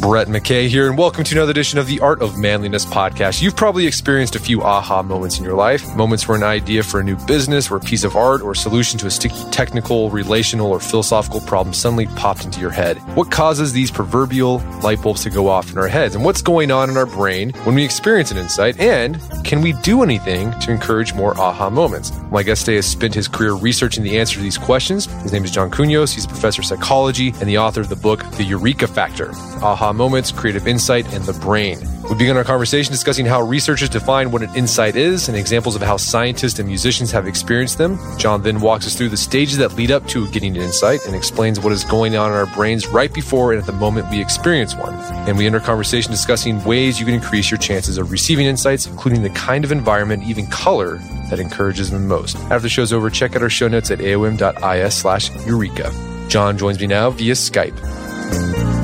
[0.00, 3.42] Brett McKay here, and welcome to another edition of the Art of Manliness podcast.
[3.42, 7.00] You've probably experienced a few aha moments in your life, moments where an idea for
[7.00, 10.08] a new business or a piece of art or a solution to a sticky technical,
[10.08, 12.96] relational, or philosophical problem suddenly popped into your head.
[13.14, 16.70] What causes these proverbial light bulbs to go off in our heads, and what's going
[16.70, 20.70] on in our brain when we experience an insight, and can we do anything to
[20.70, 22.10] encourage more aha moments?
[22.30, 25.06] My guest today has spent his career researching the answer to these questions.
[25.22, 26.14] His name is John Kounios.
[26.14, 29.32] He's a professor of psychology and the author of the book, The Eureka Factor.
[29.62, 31.78] Aha moments, creative insight, and the brain.
[32.08, 35.82] We begin our conversation discussing how researchers define what an insight is and examples of
[35.82, 37.98] how scientists and musicians have experienced them.
[38.18, 41.14] John then walks us through the stages that lead up to getting an insight and
[41.14, 44.20] explains what is going on in our brains right before and at the moment we
[44.20, 44.94] experience one.
[45.28, 48.86] And we end our conversation discussing ways you can increase your chances of receiving insights,
[48.86, 50.98] including the kind of environment, even color,
[51.30, 52.36] that encourages them most.
[52.36, 55.92] After the show's over, check out our show notes at aom.is slash eureka.
[56.28, 58.79] John joins me now via Skype.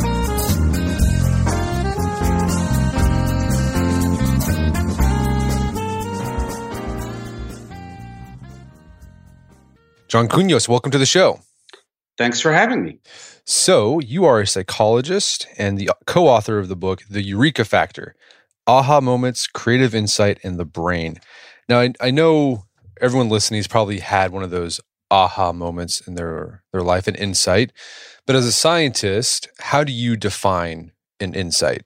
[10.17, 11.41] John Kounios, welcome to the show.
[12.17, 13.00] Thanks for having me.
[13.45, 18.17] So, you are a psychologist and the co author of the book, The Eureka Factor
[18.67, 21.20] Aha Moments, Creative Insight, and the Brain.
[21.69, 22.64] Now, I, I know
[22.98, 27.16] everyone listening has probably had one of those aha moments in their, their life, and
[27.19, 27.71] insight.
[28.27, 31.83] But as a scientist, how do you define an insight?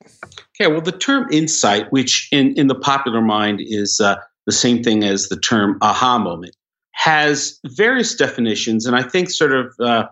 [0.55, 4.15] Okay, well, the term insight, which in, in the popular mind is uh,
[4.47, 6.55] the same thing as the term aha moment,
[7.01, 10.05] has various definitions, and I think sort of uh,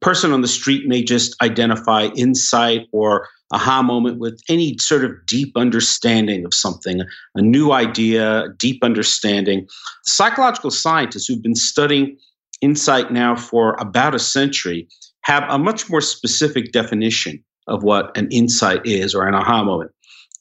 [0.00, 5.12] person on the street may just identify insight or aha moment with any sort of
[5.26, 7.00] deep understanding of something,
[7.34, 9.66] a new idea, deep understanding.
[10.04, 12.18] Psychological scientists who've been studying
[12.60, 14.86] insight now for about a century
[15.22, 19.92] have a much more specific definition of what an insight is or an aha moment.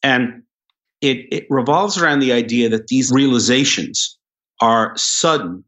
[0.03, 0.43] And
[0.99, 4.17] it, it revolves around the idea that these realizations
[4.61, 5.63] are sudden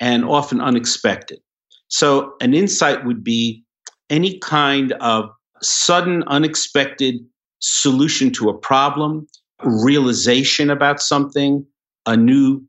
[0.00, 1.40] and often unexpected.
[1.88, 3.64] So, an insight would be
[4.10, 5.30] any kind of
[5.62, 7.16] sudden, unexpected
[7.60, 9.26] solution to a problem,
[9.62, 11.64] realization about something,
[12.06, 12.62] a new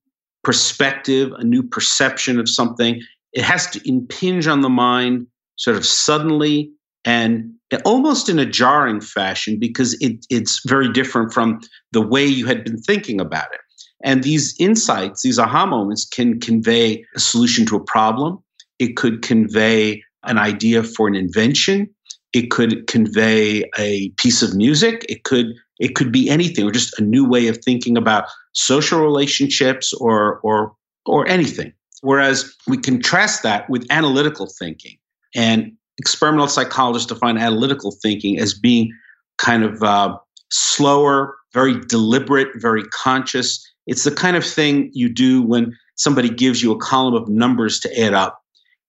[0.43, 3.01] perspective, a new perception of something.
[3.33, 6.71] It has to impinge on the mind sort of suddenly
[7.05, 7.53] and
[7.85, 11.59] almost in a jarring fashion because it, it's very different from
[11.91, 13.59] the way you had been thinking about it.
[14.03, 18.43] And these insights, these aha moments, can convey a solution to a problem.
[18.79, 21.89] It could convey an idea for an invention.
[22.33, 25.05] It could convey a piece of music.
[25.07, 25.47] It could
[25.79, 30.39] it could be anything, or just a new way of thinking about social relationships, or
[30.41, 30.73] or
[31.05, 31.73] or anything.
[32.01, 34.97] Whereas we contrast that with analytical thinking,
[35.35, 38.91] and experimental psychologists define analytical thinking as being
[39.37, 40.17] kind of uh,
[40.51, 46.61] slower, very deliberate, very conscious, it's the kind of thing you do when somebody gives
[46.61, 48.41] you a column of numbers to add up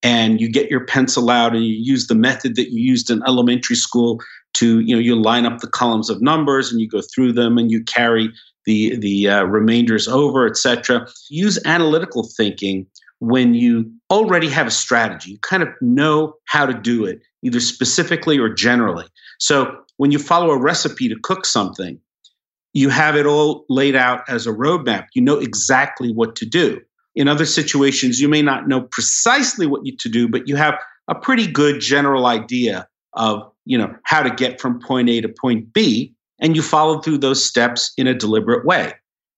[0.03, 3.23] and you get your pencil out and you use the method that you used in
[3.27, 4.21] elementary school
[4.55, 7.59] to you know you line up the columns of numbers and you go through them
[7.59, 8.31] and you carry
[8.67, 12.87] the the uh, remainders over etc use analytical thinking
[13.21, 15.33] when you already have a strategy.
[15.33, 19.07] You kind of know how to do it either specifically or generally.
[19.39, 21.99] So when you follow a recipe to cook something
[22.75, 25.07] you have it all laid out as a roadmap.
[25.15, 26.81] You know exactly what to do.
[27.15, 30.75] In other situations, you may not know precisely what you to do, but you have
[31.09, 35.29] a pretty good general idea of you know how to get from point A to
[35.29, 38.93] point B, and you follow through those steps in a deliberate way.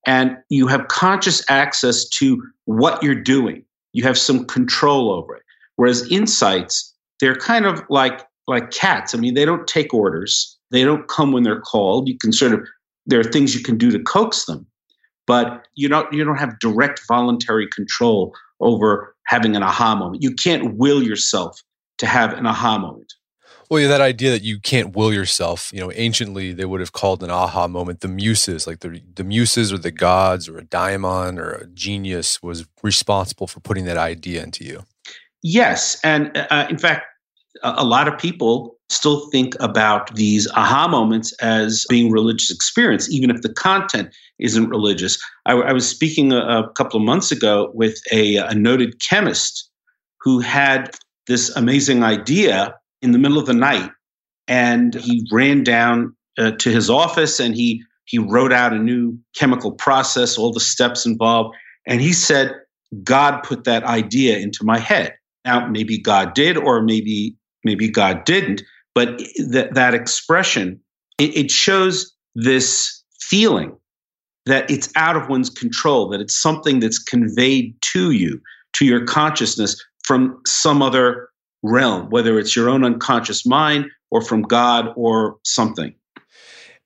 [0.06, 3.64] And you have conscious access to what you're doing.
[3.92, 5.42] You have some control over it.
[5.74, 9.14] Whereas insights, they're kind of like like cats.
[9.14, 10.56] I mean, they don't take orders.
[10.70, 12.08] They don't come when they're called.
[12.08, 12.66] You can sort of
[13.06, 14.66] there are things you can do to coax them,
[15.26, 20.22] but you don't you don't have direct voluntary control over having an aha moment.
[20.22, 21.60] You can't will yourself
[21.98, 23.14] to have an aha moment.
[23.68, 26.92] Well, yeah, that idea that you can't will yourself, you know, anciently they would have
[26.92, 30.64] called an aha moment the muses, like the, the muses or the gods or a
[30.64, 34.84] daimon or a genius was responsible for putting that idea into you.
[35.42, 35.98] Yes.
[36.04, 37.06] And uh, in fact,
[37.62, 43.10] a, a lot of people still think about these aha moments as being religious experience,
[43.10, 45.18] even if the content isn't religious.
[45.44, 49.68] I, I was speaking a, a, couple of months ago with a, a noted chemist
[50.20, 50.96] who had
[51.26, 53.90] this amazing idea in the middle of the night,
[54.46, 59.18] and he ran down uh, to his office and he he wrote out a new
[59.34, 61.56] chemical process, all the steps involved,
[61.86, 62.54] and he said,
[63.02, 67.34] "God put that idea into my head." Now, maybe God did, or maybe
[67.64, 68.62] maybe God didn't,
[68.96, 69.20] but
[69.50, 70.80] that that expression
[71.18, 73.76] it, it shows this feeling
[74.46, 78.40] that it's out of one's control, that it's something that's conveyed to you,
[78.74, 81.28] to your consciousness from some other
[81.62, 85.94] realm, whether it's your own unconscious mind or from God or something.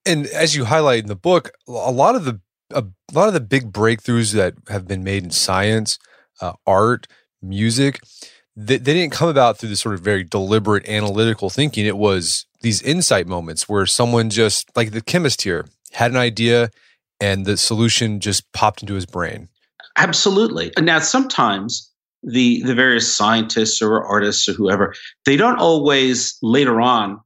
[0.05, 2.41] And as you highlight in the book, a lot of the
[2.73, 5.99] a lot of the big breakthroughs that have been made in science,
[6.41, 7.07] uh, art,
[7.43, 8.01] music,
[8.57, 11.87] they, they didn't come about through this sort of very deliberate analytical thinking.
[11.87, 16.71] It was these insight moments where someone just like the chemist here had an idea
[17.21, 19.49] and the solution just popped into his brain.
[19.97, 20.73] Absolutely.
[20.77, 21.91] And Now, sometimes
[22.23, 24.95] the the various scientists or artists or whoever
[25.25, 27.19] they don't always later on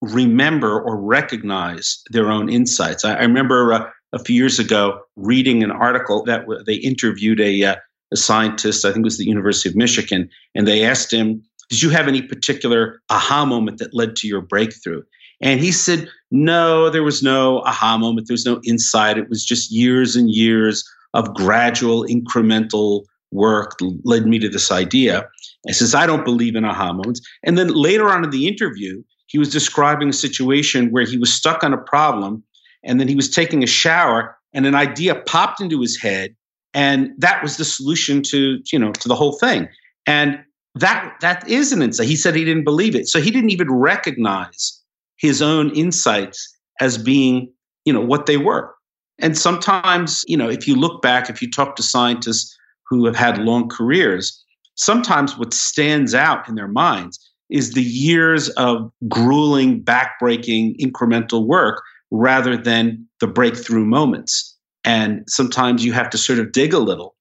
[0.00, 5.62] remember or recognize their own insights i, I remember uh, a few years ago reading
[5.62, 7.76] an article that w- they interviewed a, uh,
[8.12, 11.82] a scientist i think it was the university of michigan and they asked him did
[11.82, 15.02] you have any particular aha moment that led to your breakthrough
[15.40, 19.44] and he said no there was no aha moment there was no insight it was
[19.44, 20.84] just years and years
[21.14, 25.28] of gradual incremental work led me to this idea.
[25.66, 27.20] And says, I don't believe in aha moments.
[27.44, 31.32] And then later on in the interview, he was describing a situation where he was
[31.32, 32.42] stuck on a problem
[32.82, 36.34] and then he was taking a shower and an idea popped into his head
[36.74, 39.68] and that was the solution to you know to the whole thing.
[40.06, 40.38] And
[40.74, 42.06] that that is an insight.
[42.06, 43.08] He said he didn't believe it.
[43.08, 44.80] So he didn't even recognize
[45.16, 47.52] his own insights as being
[47.84, 48.74] you know what they were.
[49.18, 52.56] And sometimes you know if you look back if you talk to scientists
[52.88, 54.44] who have had long careers,
[54.74, 57.18] sometimes what stands out in their minds
[57.50, 64.49] is the years of grueling, backbreaking, incremental work rather than the breakthrough moments.
[64.84, 67.14] And sometimes you have to sort of dig a little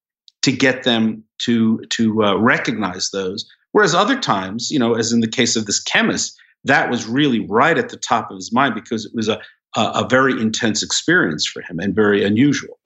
[0.43, 3.49] to get them to to uh, recognize those.
[3.71, 7.45] Whereas other times, you know, as in the case of this chemist, that was really
[7.47, 9.41] right at the top of his mind because it was a
[9.75, 12.79] a, a very intense experience for him and very unusual.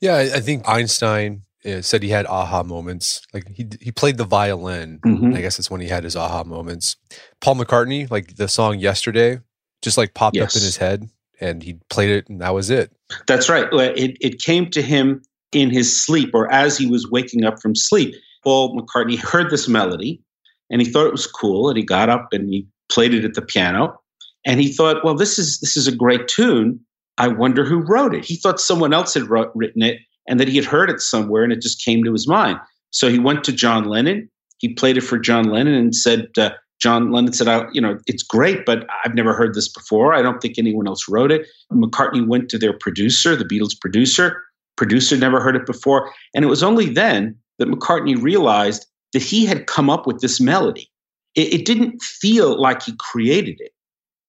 [0.00, 3.26] Yeah, I think Einstein uh, said he had aha moments.
[3.32, 5.00] Like he he played the violin.
[5.04, 5.34] Mm-hmm.
[5.34, 6.96] I guess that's when he had his aha moments.
[7.40, 9.40] Paul McCartney, like the song "Yesterday,"
[9.82, 10.54] just like popped yes.
[10.54, 11.08] up in his head,
[11.40, 12.92] and he played it, and that was it.
[13.26, 13.66] That's right.
[13.72, 15.22] It it came to him
[15.52, 18.14] in his sleep, or as he was waking up from sleep.
[18.42, 20.22] Paul McCartney heard this melody,
[20.70, 23.34] and he thought it was cool, and he got up and he played it at
[23.34, 24.00] the piano,
[24.46, 26.80] and he thought, well, this is this is a great tune.
[27.18, 28.24] I wonder who wrote it.
[28.24, 31.44] He thought someone else had wrote, written it, and that he had heard it somewhere
[31.44, 32.58] and it just came to his mind.
[32.90, 34.30] So he went to John Lennon.
[34.58, 37.98] He played it for John Lennon and said, uh, John Lennon said, I, you know,
[38.06, 40.14] it's great, but I've never heard this before.
[40.14, 41.46] I don't think anyone else wrote it.
[41.70, 44.42] McCartney went to their producer, the Beatles producer.
[44.76, 46.10] Producer never heard it before.
[46.34, 50.40] And it was only then that McCartney realized that he had come up with this
[50.40, 50.90] melody.
[51.34, 53.72] It, it didn't feel like he created it.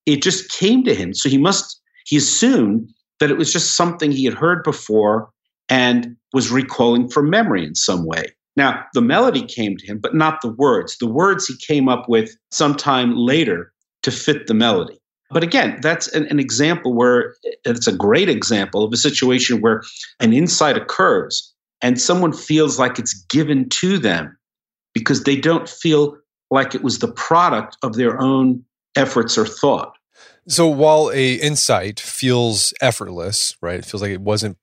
[0.06, 1.14] It just came to him.
[1.14, 5.30] So he must, he assumed that it was just something he had heard before
[5.70, 8.26] and was recalling from memory in some way.
[8.56, 10.98] Now, the melody came to him, but not the words.
[10.98, 13.72] The words he came up with sometime later
[14.04, 15.00] to fit the melody.
[15.30, 19.82] But again, that's an, an, example where it's a great example of a situation where
[20.20, 24.38] an insight occurs and someone feels like it's given to them
[24.94, 26.18] because they don't feel
[26.50, 28.66] like it was the product of their own
[28.98, 29.96] efforts or thought.
[30.50, 33.80] So while a insight feels effortless, right?
[33.80, 34.58] It feels like it wasn't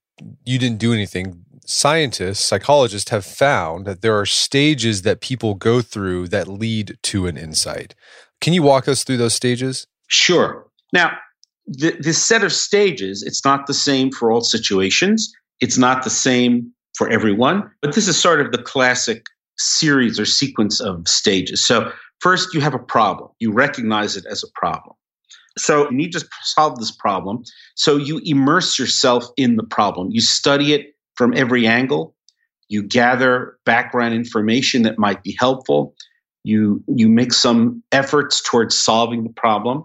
[0.44, 1.44] you didn't do anything.
[1.70, 7.26] Scientists, psychologists have found that there are stages that people go through that lead to
[7.26, 7.94] an insight.
[8.40, 9.86] Can you walk us through those stages?
[10.06, 10.66] Sure.
[10.94, 11.12] Now,
[11.66, 15.30] the, this set of stages, it's not the same for all situations.
[15.60, 19.26] It's not the same for everyone, but this is sort of the classic
[19.58, 21.62] series or sequence of stages.
[21.62, 23.28] So, first, you have a problem.
[23.40, 24.96] You recognize it as a problem.
[25.58, 27.42] So you need to solve this problem.
[27.74, 30.08] So you immerse yourself in the problem.
[30.12, 32.14] You study it from every angle.
[32.68, 35.94] You gather background information that might be helpful.
[36.44, 39.84] You you make some efforts towards solving the problem,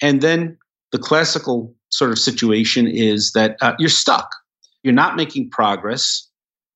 [0.00, 0.56] and then
[0.90, 4.28] the classical sort of situation is that uh, you're stuck.
[4.82, 6.28] You're not making progress.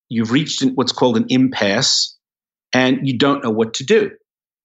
[0.09, 2.17] You've reached what's called an impasse,
[2.73, 4.11] and you don't know what to do.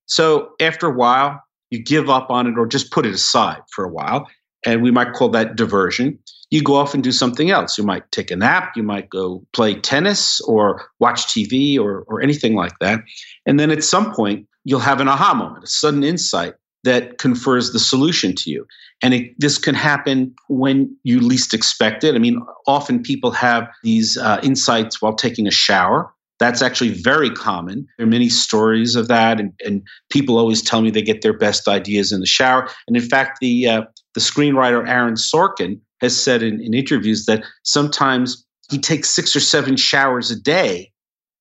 [0.06, 3.86] So after a while, you give up on it or just put it aside for
[3.86, 4.30] a while.
[4.66, 6.20] And we might call that diversion.
[6.54, 7.80] You go off and do something else.
[7.80, 12.22] You might take a nap, you might go play tennis or watch TV or, or
[12.22, 13.00] anything like that.
[13.48, 17.72] And then at some point, you'll have an aha moment, a sudden insight that confers
[17.72, 18.68] the solution to you.
[19.02, 22.14] And it, this can happen when you least expect it.
[22.14, 26.14] I mean, often people have these uh, insights while taking a shower.
[26.38, 27.88] That's actually very common.
[27.98, 29.82] There are many stories of that, and, and
[30.12, 32.70] people always tell me they get their best ideas in the shower.
[32.88, 33.82] And in fact, the uh,
[34.14, 39.40] the screenwriter Aaron Sorkin has said in, in interviews that sometimes he takes six or
[39.40, 40.92] seven showers a day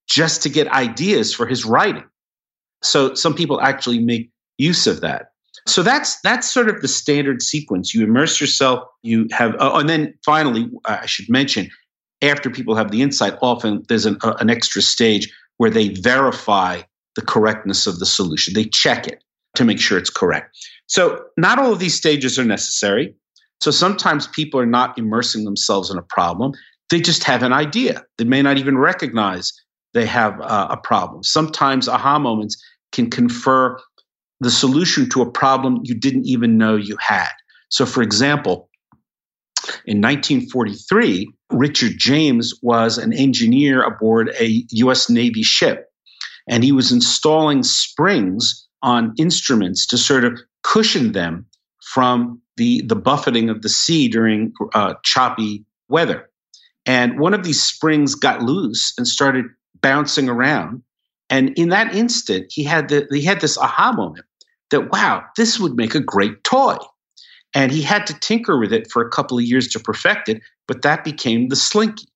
[0.09, 2.05] just to get ideas for his writing.
[2.83, 5.29] So some people actually make use of that.
[5.67, 7.95] So that's that's sort of the standard sequence.
[7.95, 8.83] You immerse yourself.
[9.03, 11.71] You have, oh, and then finally, I should mention,
[12.21, 16.83] after people have the insight, often there's an, uh, an extra stage where they verify
[17.15, 18.55] the correctness of the solution.
[18.55, 19.23] They check it
[19.55, 20.57] to make sure it's correct.
[20.93, 23.15] So not all of these stages are necessary.
[23.63, 26.53] So sometimes people are not immersing themselves in a problem.
[26.91, 28.05] They just have an idea.
[28.19, 29.55] They may not even recognize
[29.95, 31.23] they have uh, a problem.
[31.23, 33.79] Sometimes aha moments can confer
[34.41, 37.31] the solution to a problem you didn't even know you had.
[37.71, 38.69] So, for example,
[39.87, 45.87] in 1943, Richard James was an engineer aboard a US Navy ship,
[46.51, 51.47] and he was installing springs on instruments to sort of cushion them
[51.83, 56.29] from the, the buffeting of the sea during uh, choppy weather.
[56.87, 59.47] And one of these springs got loose and started
[59.81, 60.83] bouncing around.
[61.31, 64.27] And in that instant, he had the, he had this aha moment
[64.71, 66.77] that wow, this would make a great toy.
[67.55, 70.41] And he had to tinker with it for a couple of years to perfect it,
[70.67, 72.09] but that became the Slinky.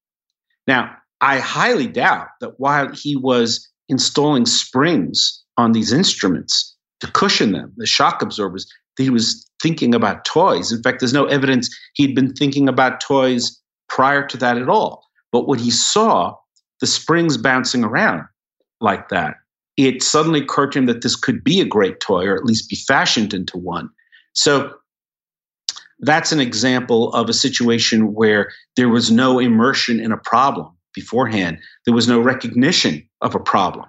[0.66, 7.52] Now, I highly doubt that while he was installing springs on these instruments to cushion
[7.52, 8.66] them, the shock absorbers,
[8.98, 10.72] he was thinking about toys.
[10.72, 15.04] In fact, there's no evidence he'd been thinking about toys prior to that at all.
[15.32, 16.34] But when he saw
[16.80, 18.24] the springs bouncing around
[18.80, 19.34] like that,
[19.76, 22.70] it suddenly occurred to him that this could be a great toy or at least
[22.70, 23.90] be fashioned into one.
[24.32, 24.72] So
[26.00, 31.58] that's an example of a situation where there was no immersion in a problem beforehand.
[31.84, 33.86] There was no recognition of a problem.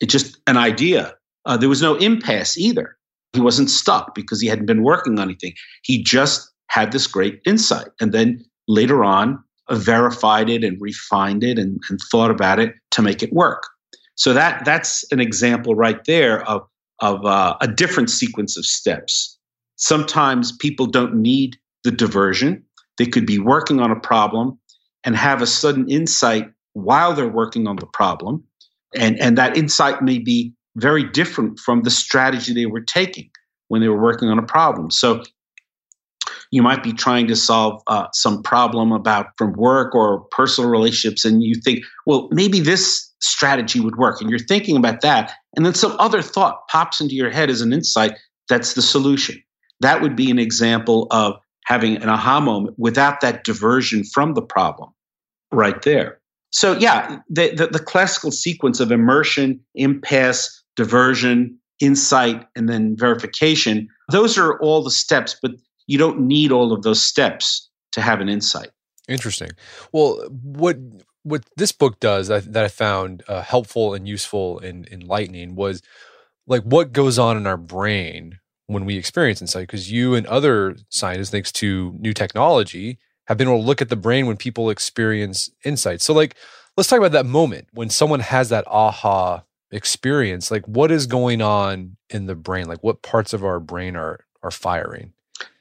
[0.00, 1.14] It's just an idea.
[1.44, 2.96] Uh, there was no impasse either.
[3.32, 5.54] He wasn't stuck because he hadn't been working on anything.
[5.82, 7.88] He just had this great insight.
[8.00, 12.74] And then later on, uh, verified it and refined it and, and thought about it
[12.92, 13.64] to make it work.
[14.14, 16.62] So that that's an example right there of
[17.00, 19.38] of uh, a different sequence of steps.
[19.76, 22.62] Sometimes people don't need the diversion.
[22.98, 24.58] They could be working on a problem
[25.04, 28.44] and have a sudden insight while they're working on the problem.
[28.94, 33.30] And, and that insight may be very different from the strategy they were taking
[33.68, 34.90] when they were working on a problem.
[34.90, 35.22] So
[36.50, 41.24] you might be trying to solve uh, some problem about from work or personal relationships,
[41.24, 44.20] and you think, well, maybe this strategy would work.
[44.20, 45.32] And you're thinking about that.
[45.56, 49.42] And then some other thought pops into your head as an insight that's the solution.
[49.80, 54.42] That would be an example of having an aha moment without that diversion from the
[54.42, 54.90] problem
[55.52, 56.20] right there.
[56.50, 63.88] So, yeah, the, the, the classical sequence of immersion, impasse, diversion, insight, and then verification,
[64.10, 65.52] those are all the steps, but
[65.86, 68.70] you don't need all of those steps to have an insight.
[69.08, 69.50] Interesting.
[69.92, 70.78] Well, what
[71.24, 75.82] what this book does that, that I found uh, helpful and useful and enlightening was
[76.46, 79.68] like what goes on in our brain when we experience insight.
[79.68, 83.88] Because you and other scientists, thanks to new technology, have been able to look at
[83.88, 86.00] the brain when people experience insight.
[86.00, 86.34] So, like,
[86.76, 90.50] let's talk about that moment when someone has that aha experience.
[90.50, 92.66] Like, what is going on in the brain?
[92.66, 95.12] Like, what parts of our brain are are firing?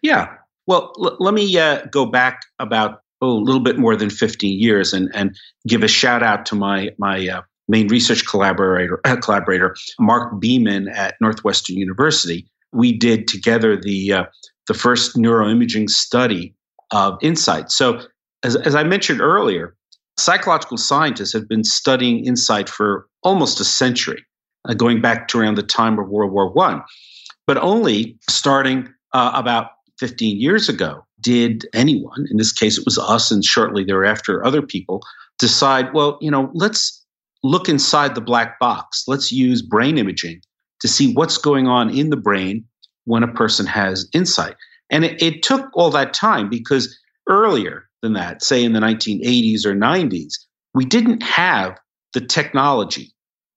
[0.01, 0.36] Yeah.
[0.68, 4.60] Well, l- let me uh, go back about oh, a little bit more than 15
[4.60, 5.36] years and, and
[5.68, 10.88] give a shout out to my, my uh, main research collaborator, uh, collaborator, Mark Beeman
[10.89, 12.48] at Northwestern University.
[12.74, 14.24] We did together the, uh,
[14.68, 16.56] the first neuroimaging study
[16.91, 17.72] of insight.
[17.72, 18.01] So,
[18.44, 19.75] as, as I mentioned earlier,
[20.22, 24.24] psychological scientists have been studying insight for almost a century,
[24.68, 26.82] uh, going back to around the time of World War I,
[27.48, 32.98] but only starting uh, about 15 years ago did anyone, in this case it was
[32.98, 35.01] us and shortly thereafter other people,
[35.38, 37.04] decide, well, you know, let's
[37.44, 39.04] look inside the black box.
[39.08, 40.42] Let's use brain imaging
[40.80, 42.66] to see what's going on in the brain
[43.06, 44.56] when a person has insight.
[44.90, 46.98] And it, it took all that time because
[47.28, 50.34] earlier than that, say in the 1980s or 90s,
[50.74, 51.77] we didn't have
[52.13, 53.13] the technology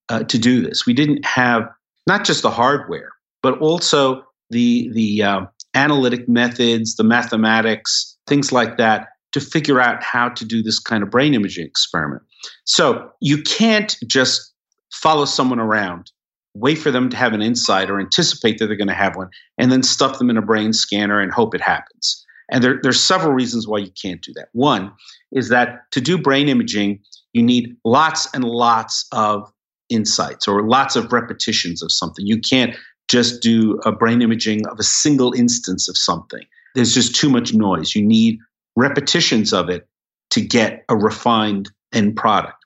[0.09, 0.87] uh, to do this.
[0.87, 1.69] We didn't have
[2.07, 3.11] not just the hardware,
[3.43, 5.41] but also the the uh,
[5.75, 11.03] analytic methods, the mathematics, things like that to figure out how to do this kind
[11.03, 12.23] of brain imaging experiment.
[12.65, 14.53] So you can't just
[14.93, 16.11] follow someone around,
[16.55, 19.31] wait for them to have an insight or anticipate that they're going to have one,
[19.59, 22.24] and then stuff them in a brain scanner and hope it happens.
[22.51, 24.49] And there, there's several reasons why you can't do that.
[24.53, 24.93] One
[25.33, 27.01] is that to do brain imaging,
[27.33, 29.51] you need lots and lots of
[29.91, 32.27] insights or lots of repetitions of something.
[32.27, 32.77] You can't
[33.09, 36.43] just do a brain imaging of a single instance of something.
[36.75, 37.95] There's just too much noise.
[37.95, 38.39] You need
[38.77, 39.87] repetitions of it
[40.31, 42.57] to get a refined end product.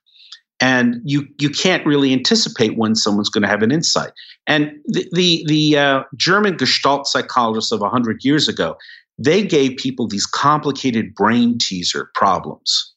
[0.60, 4.10] And you you can't really anticipate when someone's going to have an insight.
[4.46, 8.76] And the the, the uh, German Gestalt psychologists of hundred years ago,
[9.18, 12.94] they gave people these complicated brain teaser problems,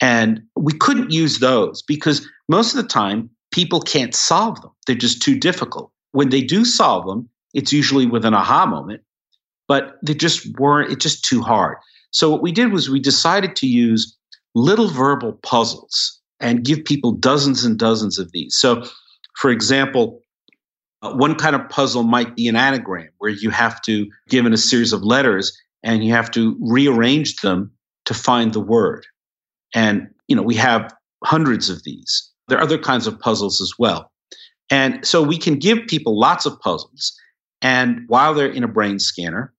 [0.00, 4.72] and we couldn't use those because most of the time people can't solve them.
[4.86, 5.92] They're just too difficult.
[6.12, 9.02] When they do solve them, it's usually with an aha moment,
[9.68, 10.90] but they just weren't.
[10.90, 11.76] It's just too hard.
[12.10, 14.16] So what we did was we decided to use
[14.54, 18.56] little verbal puzzles and give people dozens and dozens of these.
[18.56, 18.84] So,
[19.36, 20.21] for example,
[21.02, 24.56] Uh, one kind of puzzle might be an anagram where you have to given a
[24.56, 27.70] series of letters and you have to rearrange them
[28.04, 29.06] to find the word.
[29.74, 30.94] And you know, we have
[31.24, 32.30] hundreds of these.
[32.48, 34.10] There are other kinds of puzzles as well.
[34.70, 37.12] And so we can give people lots of puzzles
[37.62, 39.52] and while they're in a brain scanner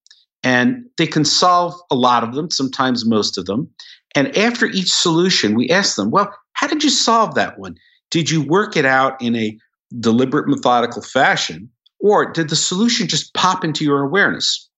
[0.43, 3.69] and they can solve a lot of them, sometimes most of them.
[4.13, 7.75] And after each solution, we ask them, well, how did you solve that one?
[8.11, 9.57] Did you work it out in a
[9.99, 11.69] deliberate, methodical fashion?
[11.99, 14.69] Or did the solution just pop into your awareness?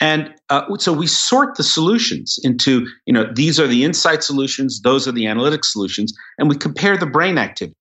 [0.00, 4.80] And uh, so we sort the solutions into, you know, these are the insight solutions,
[4.82, 7.74] those are the analytic solutions, and we compare the brain activity.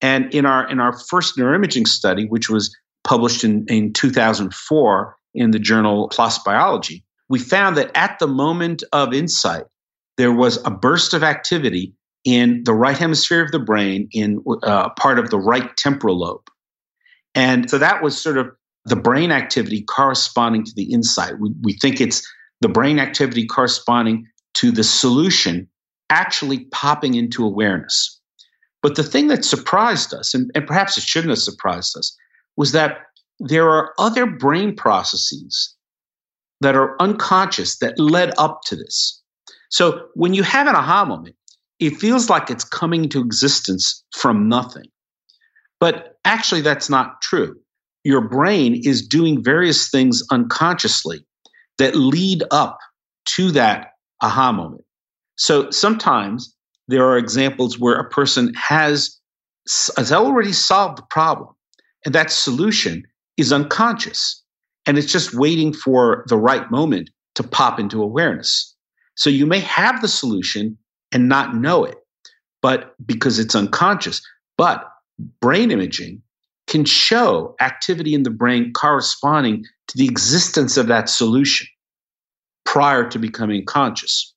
[0.00, 5.50] And in our in our first neuroimaging study, which was published in, in 2004, in
[5.52, 9.64] the journal PLOS Biology, we found that at the moment of insight,
[10.16, 14.90] there was a burst of activity in the right hemisphere of the brain, in uh,
[14.90, 16.48] part of the right temporal lobe.
[17.34, 18.50] And so that was sort of
[18.84, 21.38] the brain activity corresponding to the insight.
[21.38, 22.26] We, we think it's
[22.60, 25.68] the brain activity corresponding to the solution
[26.10, 28.20] actually popping into awareness.
[28.82, 32.16] But the thing that surprised us, and, and perhaps it shouldn't have surprised us,
[32.56, 32.98] was that
[33.40, 35.74] there are other brain processes
[36.60, 39.20] that are unconscious that led up to this.
[39.70, 41.34] So when you have an aha moment,
[41.82, 44.84] it feels like it's coming to existence from nothing.
[45.80, 47.56] But actually, that's not true.
[48.04, 51.26] Your brain is doing various things unconsciously
[51.78, 52.78] that lead up
[53.24, 53.88] to that
[54.20, 54.84] aha moment.
[55.36, 56.54] So sometimes
[56.86, 59.18] there are examples where a person has,
[59.96, 61.48] has already solved the problem,
[62.04, 63.02] and that solution
[63.36, 64.40] is unconscious
[64.86, 68.76] and it's just waiting for the right moment to pop into awareness.
[69.16, 70.78] So you may have the solution
[71.12, 71.96] and not know it,
[72.60, 74.22] but because it's unconscious.
[74.56, 74.84] But
[75.40, 76.22] brain imaging
[76.66, 81.66] can show activity in the brain corresponding to the existence of that solution
[82.64, 84.32] prior to becoming conscious.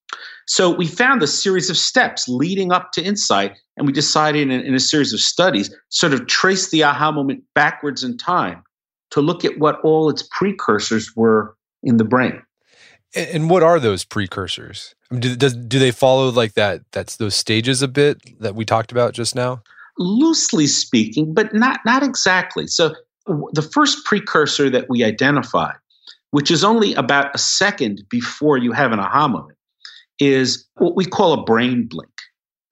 [0.47, 4.51] So we found a series of steps leading up to insight, and we decided in,
[4.51, 8.63] in a series of studies, sort of trace the aha moment backwards in time
[9.11, 12.41] to look at what all its precursors were in the brain.
[13.15, 14.93] And what are those precursors?
[15.17, 16.81] Do, does, do they follow like that?
[16.91, 19.63] That's those stages a bit that we talked about just now.
[19.97, 22.67] Loosely speaking, but not not exactly.
[22.67, 22.93] So
[23.25, 25.75] the first precursor that we identified,
[26.31, 29.57] which is only about a second before you have an aha moment,
[30.19, 32.11] is what we call a brain blink.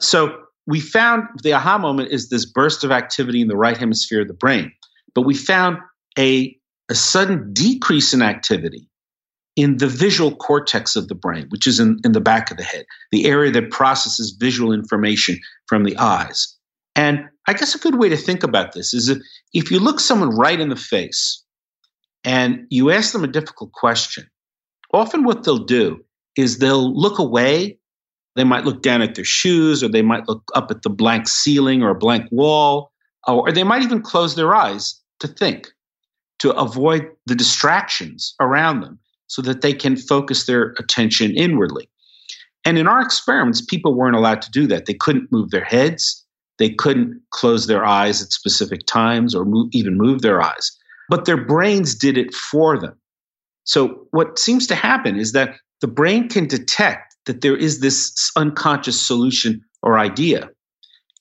[0.01, 4.21] So we found the aha moment is this burst of activity in the right hemisphere
[4.21, 4.71] of the brain,
[5.15, 5.77] but we found
[6.19, 6.55] a,
[6.89, 8.89] a sudden decrease in activity
[9.55, 12.63] in the visual cortex of the brain, which is in, in the back of the
[12.63, 16.57] head, the area that processes visual information from the eyes.
[16.95, 19.19] And I guess a good way to think about this is if,
[19.53, 21.43] if you look someone right in the face
[22.23, 24.27] and you ask them a difficult question,
[24.93, 26.03] often what they'll do
[26.35, 27.77] is they'll look away.
[28.35, 31.27] They might look down at their shoes, or they might look up at the blank
[31.27, 32.91] ceiling or a blank wall,
[33.27, 35.67] uh, or they might even close their eyes to think
[36.39, 38.99] to avoid the distractions around them
[39.33, 41.89] so that they can focus their attention inwardly.
[42.65, 44.85] And in our experiments, people weren't allowed to do that.
[44.85, 46.23] They couldn't move their heads,
[46.59, 50.71] They couldn't close their eyes at specific times or move, even move their eyes,
[51.09, 52.95] but their brains did it for them.
[53.63, 58.31] So, what seems to happen is that the brain can detect that there is this
[58.35, 60.47] unconscious solution or idea,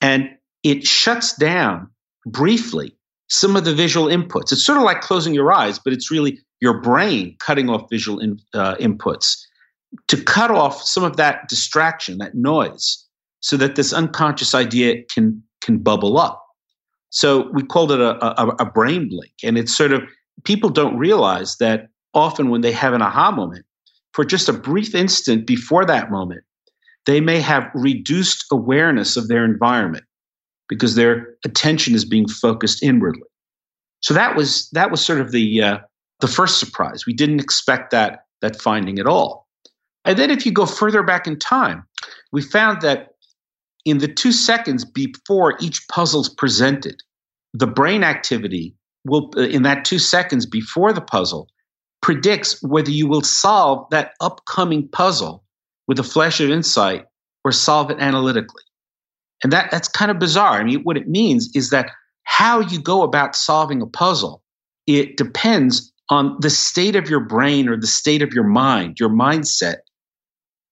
[0.02, 0.28] and
[0.62, 1.88] it shuts down
[2.26, 2.94] briefly
[3.30, 4.52] some of the visual inputs.
[4.52, 8.20] It's sort of like closing your eyes, but it's really your brain cutting off visual
[8.20, 9.36] in, uh, inputs
[10.06, 13.04] to cut off some of that distraction, that noise,
[13.40, 16.40] so that this unconscious idea can can bubble up.
[17.10, 20.02] So we called it a, a, a brain blink, and it's sort of
[20.44, 23.66] people don't realize that often when they have an aha moment,
[24.14, 26.44] for just a brief instant before that moment,
[27.06, 30.04] they may have reduced awareness of their environment
[30.68, 33.28] because their attention is being focused inwardly.
[34.00, 35.78] So that was that was sort of the uh,
[36.22, 37.04] the first surprise.
[37.04, 39.48] We didn't expect that that finding at all.
[40.04, 41.84] And then if you go further back in time,
[42.32, 43.08] we found that
[43.84, 47.02] in the two seconds before each puzzle's presented,
[47.52, 51.48] the brain activity will uh, in that two seconds before the puzzle
[52.02, 55.44] predicts whether you will solve that upcoming puzzle
[55.88, 57.04] with a flash of insight
[57.44, 58.62] or solve it analytically.
[59.42, 60.60] And that, that's kind of bizarre.
[60.60, 61.90] I mean, what it means is that
[62.24, 64.42] how you go about solving a puzzle,
[64.86, 69.08] it depends on the state of your brain or the state of your mind, your
[69.08, 69.76] mindset,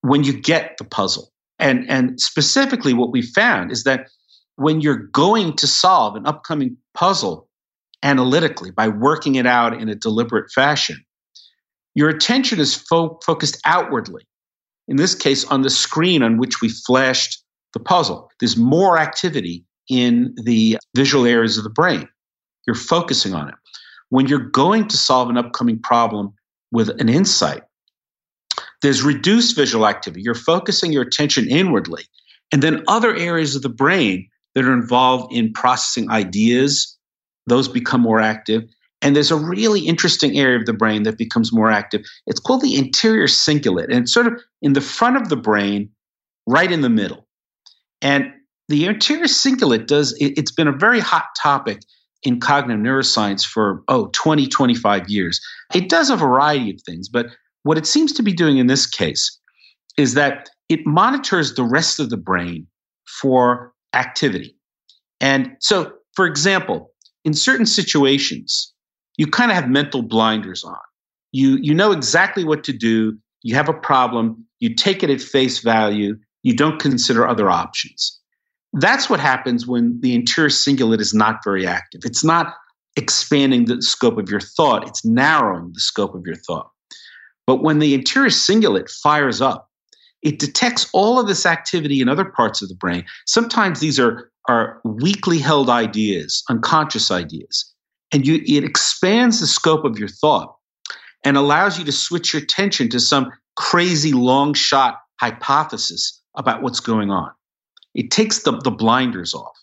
[0.03, 1.33] when you get the puzzle.
[1.59, 4.09] And, and specifically, what we found is that
[4.57, 7.49] when you're going to solve an upcoming puzzle
[8.03, 11.03] analytically by working it out in a deliberate fashion,
[11.95, 14.27] your attention is fo- focused outwardly.
[14.89, 18.31] In this case, on the screen on which we flashed the puzzle.
[18.41, 22.09] There's more activity in the visual areas of the brain.
[22.67, 23.55] You're focusing on it.
[24.11, 26.35] When you're going to solve an upcoming problem
[26.71, 27.63] with an insight,
[28.83, 30.23] there's reduced visual activity.
[30.23, 32.05] You're focusing your attention inwardly.
[32.53, 36.97] And then other areas of the brain that are involved in processing ideas,
[37.47, 38.65] those become more active.
[39.03, 42.03] And there's a really interesting area of the brain that becomes more active.
[42.27, 43.85] It's called the anterior cingulate.
[43.85, 45.91] And it's sort of in the front of the brain,
[46.47, 47.27] right in the middle.
[48.03, 48.33] And
[48.69, 51.81] the anterior cingulate does, it, has been a very hot topic
[52.23, 55.41] in cognitive neuroscience for, oh, 20, 25 years.
[55.75, 57.27] It does a variety of things, but
[57.63, 59.39] what it seems to be doing in this case
[59.97, 62.67] is that it monitors the rest of the brain
[63.07, 64.57] for activity.
[65.21, 66.91] And so, for example,
[67.25, 68.73] in certain situations,
[69.17, 70.77] you kind of have mental blinders on.
[71.33, 73.19] You, you know exactly what to do.
[73.43, 74.45] You have a problem.
[74.61, 76.17] You take it at face value.
[76.43, 78.20] You don't consider other options.
[78.73, 82.03] That's what happens when the anterior cingulate is not very active.
[82.05, 82.55] It's not
[82.97, 86.71] expanding the scope of your thought, it's narrowing the scope of your thought.
[87.47, 89.69] But when the anterior cingulate fires up,
[90.23, 93.05] it detects all of this activity in other parts of the brain.
[93.27, 97.73] Sometimes these are, are weakly held ideas, unconscious ideas.
[98.13, 100.55] And you, it expands the scope of your thought
[101.25, 106.81] and allows you to switch your attention to some crazy long shot hypothesis about what's
[106.81, 107.31] going on.
[107.95, 109.57] It takes the, the blinders off.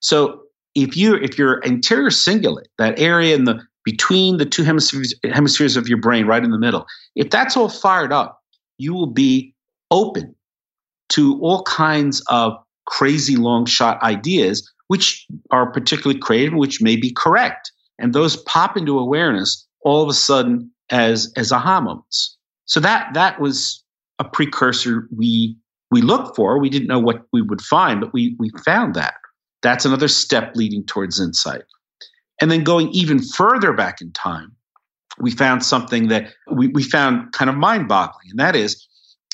[0.00, 0.40] So
[0.74, 5.76] if you if your anterior cingulate, that area in the between the two hemispheres, hemispheres
[5.76, 8.42] of your brain, right in the middle, if that's all fired up,
[8.78, 9.54] you will be
[9.90, 10.34] open
[11.10, 12.52] to all kinds of
[12.86, 17.70] crazy long shot ideas, which are particularly creative, which may be correct.
[17.98, 22.36] And those pop into awareness all of a sudden as, as aha moments.
[22.64, 23.82] So that, that was
[24.18, 25.56] a precursor we
[25.90, 26.58] we looked for.
[26.58, 29.14] We didn't know what we would find, but we we found that.
[29.62, 31.62] That's another step leading towards insight.
[32.40, 34.54] And then going even further back in time,
[35.18, 38.30] we found something that we, we found kind of mind boggling.
[38.30, 38.86] And that is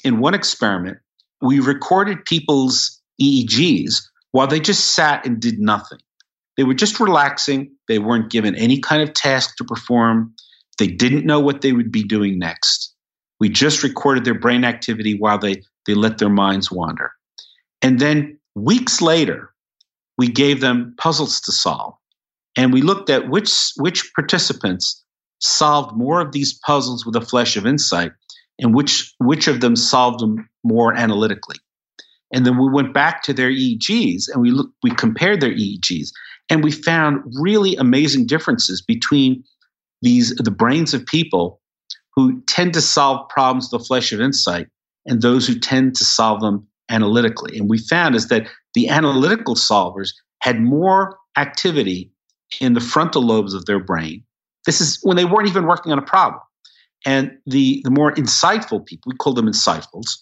[0.04, 0.98] in one experiment,
[1.40, 5.98] we recorded people's EEGs while they just sat and did nothing.
[6.56, 7.72] They were just relaxing.
[7.88, 10.34] They weren't given any kind of task to perform.
[10.78, 12.94] They didn't know what they would be doing next.
[13.40, 17.12] We just recorded their brain activity while they, they let their minds wander.
[17.80, 19.52] And then weeks later,
[20.18, 21.94] we gave them puzzles to solve.
[22.56, 25.02] And we looked at which, which participants
[25.40, 28.12] solved more of these puzzles with a flash of insight
[28.58, 31.56] and which, which of them solved them more analytically.
[32.32, 36.10] And then we went back to their EEGs and we, look, we compared their EEGs
[36.48, 39.42] and we found really amazing differences between
[40.02, 41.60] these, the brains of people
[42.14, 44.68] who tend to solve problems with a flash of insight
[45.06, 47.58] and those who tend to solve them analytically.
[47.58, 50.10] And we found is that the analytical solvers
[50.40, 52.12] had more activity
[52.60, 54.22] in the frontal lobes of their brain.
[54.66, 56.42] This is when they weren't even working on a problem.
[57.04, 60.18] And the, the more insightful people, we call them insightfuls,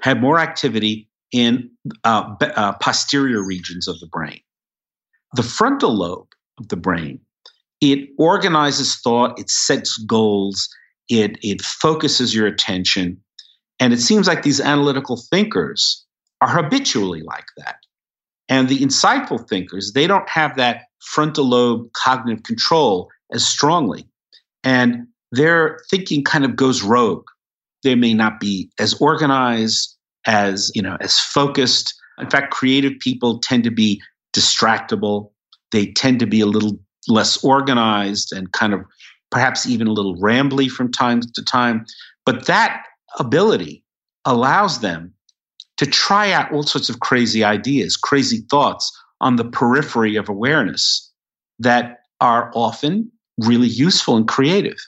[0.00, 1.70] had more activity in
[2.04, 4.40] uh, uh, posterior regions of the brain.
[5.34, 6.28] The frontal lobe
[6.58, 7.20] of the brain,
[7.80, 10.68] it organizes thought, it sets goals,
[11.08, 13.20] it, it focuses your attention.
[13.78, 16.04] And it seems like these analytical thinkers
[16.40, 17.76] are habitually like that.
[18.48, 24.08] And the insightful thinkers, they don't have that frontal lobe cognitive control as strongly.
[24.64, 27.24] And their thinking kind of goes rogue.
[27.82, 31.94] They may not be as organized, as, you know, as focused.
[32.18, 34.00] In fact, creative people tend to be
[34.34, 35.30] distractible.
[35.72, 38.80] They tend to be a little less organized and kind of
[39.30, 41.84] perhaps even a little rambly from time to time.
[42.24, 42.84] But that
[43.18, 43.84] ability
[44.24, 45.12] allows them
[45.76, 51.12] to try out all sorts of crazy ideas, crazy thoughts on the periphery of awareness
[51.58, 54.78] that are often really useful and creative.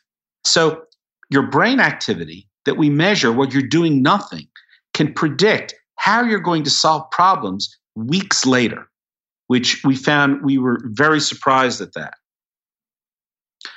[0.45, 0.83] So,
[1.31, 4.49] your brain activity that we measure when you're doing nothing
[4.95, 8.89] can predict how you're going to solve problems weeks later,
[9.49, 12.15] which we found we were very surprised at that.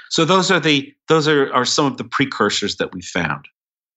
[0.09, 3.45] So those are the those are, are some of the precursors that we found.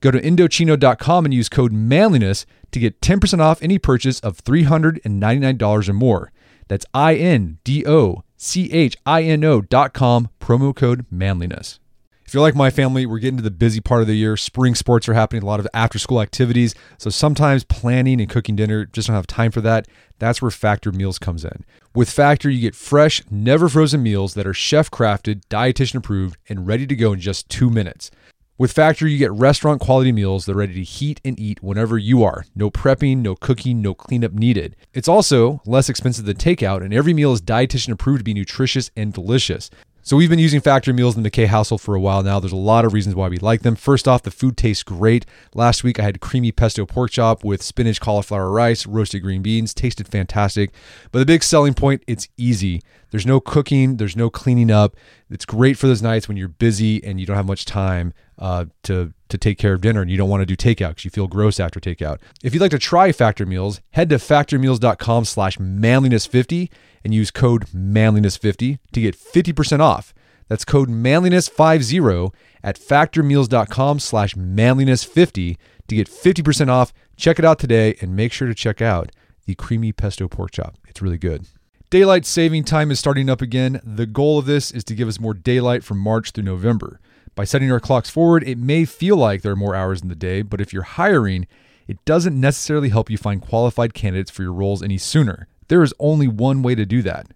[0.00, 5.88] Go to Indochino.com and use code manliness to get 10% off any purchase of $399
[5.88, 6.32] or more.
[6.68, 11.80] That's I N D O C H I N O.com, promo code manliness.
[12.28, 14.36] If you're like my family, we're getting to the busy part of the year.
[14.36, 16.74] Spring sports are happening, a lot of after school activities.
[16.98, 19.88] So sometimes planning and cooking dinner just don't have time for that.
[20.18, 21.64] That's where Factor Meals comes in.
[21.94, 26.66] With Factor, you get fresh, never frozen meals that are chef crafted, dietitian approved, and
[26.66, 28.10] ready to go in just two minutes.
[28.60, 31.96] With Factor, you get restaurant quality meals that are ready to heat and eat whenever
[31.96, 32.44] you are.
[32.56, 34.74] No prepping, no cooking, no cleanup needed.
[34.92, 38.90] It's also less expensive than takeout, and every meal is dietitian approved to be nutritious
[38.96, 39.70] and delicious.
[40.02, 42.40] So we've been using Factor Meals in the McKay household for a while now.
[42.40, 43.76] There's a lot of reasons why we like them.
[43.76, 45.24] First off, the food tastes great.
[45.54, 49.72] Last week I had creamy pesto pork chop with spinach, cauliflower rice, roasted green beans.
[49.72, 50.72] Tasted fantastic.
[51.12, 52.82] But the big selling point, it's easy.
[53.10, 54.96] There's no cooking, there's no cleaning up.
[55.30, 58.66] It's great for those nights when you're busy and you don't have much time uh,
[58.84, 61.10] to to take care of dinner and you don't want to do takeout because you
[61.10, 62.18] feel gross after takeout.
[62.42, 66.70] If you'd like to try Factor Meals, head to factormeals.com slash manliness50
[67.04, 70.14] and use code manliness50 to get 50% off.
[70.48, 75.56] That's code manliness50 at factormeals.com slash manliness50
[75.88, 76.92] to get 50% off.
[77.16, 79.12] Check it out today and make sure to check out
[79.44, 80.76] the creamy pesto pork chop.
[80.86, 81.46] It's really good.
[81.90, 83.80] Daylight saving time is starting up again.
[83.82, 87.00] The goal of this is to give us more daylight from March through November.
[87.38, 90.16] By setting our clocks forward, it may feel like there are more hours in the
[90.16, 91.46] day, but if you're hiring,
[91.86, 95.46] it doesn't necessarily help you find qualified candidates for your roles any sooner.
[95.68, 97.28] There is only one way to do that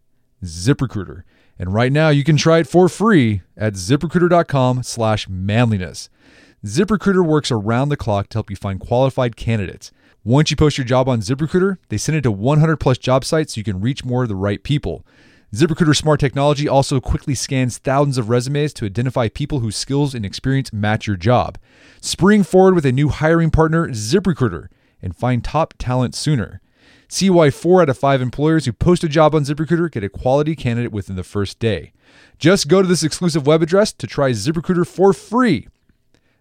[0.43, 1.23] ZipRecruiter.
[1.57, 6.11] And right now you can try it for free at ziprecruiter.com slash manliness.
[6.65, 9.93] ZipRecruiter works around the clock to help you find qualified candidates.
[10.25, 13.55] Once you post your job on ZipRecruiter, they send it to 100 plus job sites
[13.55, 15.07] so you can reach more of the right people.
[15.55, 20.25] ZipRecruiter Smart Technology also quickly scans thousands of resumes to identify people whose skills and
[20.25, 21.59] experience match your job.
[22.01, 24.69] Spring forward with a new hiring partner, ZipRecruiter,
[25.03, 26.63] and find top talent sooner.
[27.07, 30.09] See why four out of five employers who post a job on ZipRecruiter get a
[30.09, 31.93] quality candidate within the first day.
[32.39, 35.69] Just go to this exclusive web address to try ZipRecruiter for free.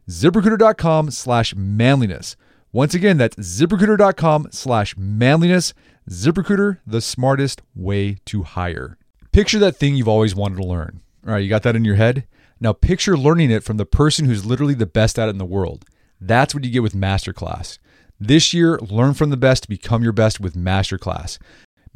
[0.09, 2.37] ZipRecruiter.com slash manliness.
[2.71, 5.73] Once again, that's ziprecruiter.com slash manliness.
[6.09, 8.97] ZipRecruiter, the smartest way to hire.
[9.31, 10.99] Picture that thing you've always wanted to learn.
[11.25, 12.27] All right, you got that in your head?
[12.59, 15.45] Now picture learning it from the person who's literally the best at it in the
[15.45, 15.85] world.
[16.19, 17.79] That's what you get with Masterclass.
[18.19, 21.39] This year, learn from the best to become your best with Masterclass.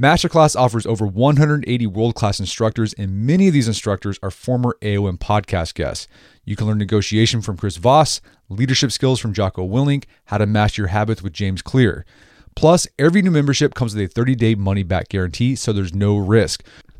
[0.01, 5.17] Masterclass offers over 180 world class instructors, and many of these instructors are former AOM
[5.17, 6.07] podcast guests.
[6.45, 10.83] You can learn negotiation from Chris Voss, leadership skills from Jocko Willink, how to master
[10.83, 12.05] your habits with James Clear.
[12.55, 16.15] Plus, every new membership comes with a 30 day money back guarantee, so there's no
[16.15, 16.63] risk.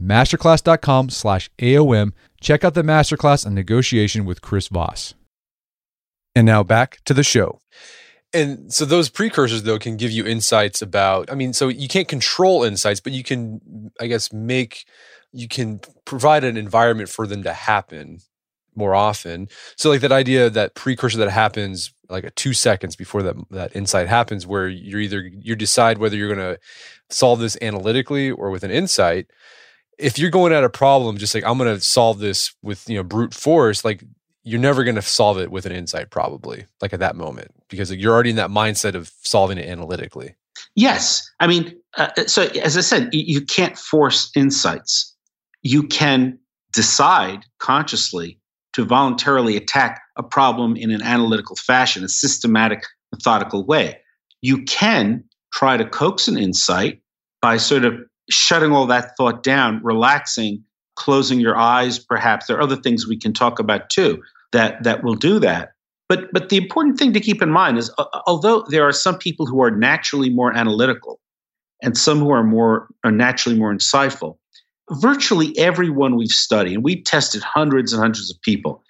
[0.00, 5.14] Masterclass.com slash AOM Check out the masterclass on negotiation with Chris Voss.
[6.34, 7.58] And now back to the show.
[8.32, 12.06] And so those precursors though can give you insights about I mean so you can't
[12.06, 14.84] control insights but you can I guess make
[15.32, 18.20] you can provide an environment for them to happen
[18.74, 19.48] more often.
[19.76, 23.74] So like that idea that precursor that happens like a 2 seconds before that that
[23.74, 26.60] insight happens where you're either you decide whether you're going to
[27.10, 29.26] solve this analytically or with an insight
[29.98, 32.96] if you're going at a problem just like i'm going to solve this with you
[32.96, 34.02] know brute force like
[34.48, 37.92] you're never going to solve it with an insight probably like at that moment because
[37.92, 40.34] you're already in that mindset of solving it analytically.
[40.74, 41.30] Yes.
[41.38, 45.14] I mean uh, uh so as i said you can't force insights.
[45.62, 46.38] You can
[46.72, 48.38] decide consciously
[48.72, 53.98] to voluntarily attack a problem in an analytical fashion a systematic methodical way.
[54.40, 57.02] You can try to coax an insight
[57.42, 57.94] by sort of
[58.30, 60.64] shutting all that thought down, relaxing,
[60.96, 62.46] closing your eyes, perhaps.
[62.46, 65.70] There are other things we can talk about too that, that will do that.
[66.08, 69.18] But, but the important thing to keep in mind is uh, although there are some
[69.18, 71.20] people who are naturally more analytical
[71.82, 74.38] and some who are more are naturally more insightful,
[74.90, 78.82] virtually everyone we've studied, and we've tested hundreds and hundreds of people,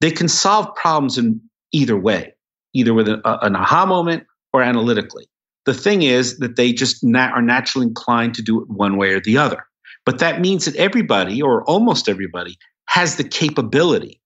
[0.00, 1.40] they can solve problems in
[1.72, 2.34] either way,
[2.74, 5.26] either with an, an aha moment or analytically.
[5.66, 9.20] The thing is that they just are naturally inclined to do it one way or
[9.20, 9.66] the other.
[10.04, 12.56] But that means that everybody, or almost everybody,
[12.88, 14.20] has the capability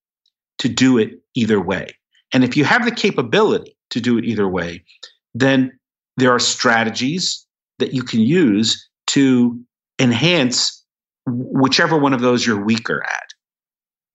[0.59, 1.89] to do it either way.
[2.33, 4.85] And if you have the capability to do it either way,
[5.35, 5.73] then
[6.19, 7.47] there are strategies
[7.79, 9.59] that you can use to
[9.99, 10.85] enhance
[11.27, 13.29] whichever one of those you're weaker at.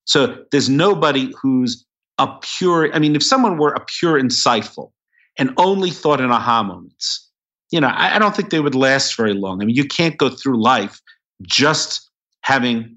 [0.05, 1.83] So there's nobody who's
[2.19, 4.91] a pure, I mean, if someone were a pure insightful,
[5.37, 7.29] and only thought in aha moments,
[7.71, 9.61] you know, I, I don't think they would last very long.
[9.61, 11.01] I mean, you can't go through life
[11.41, 12.09] just
[12.41, 12.95] having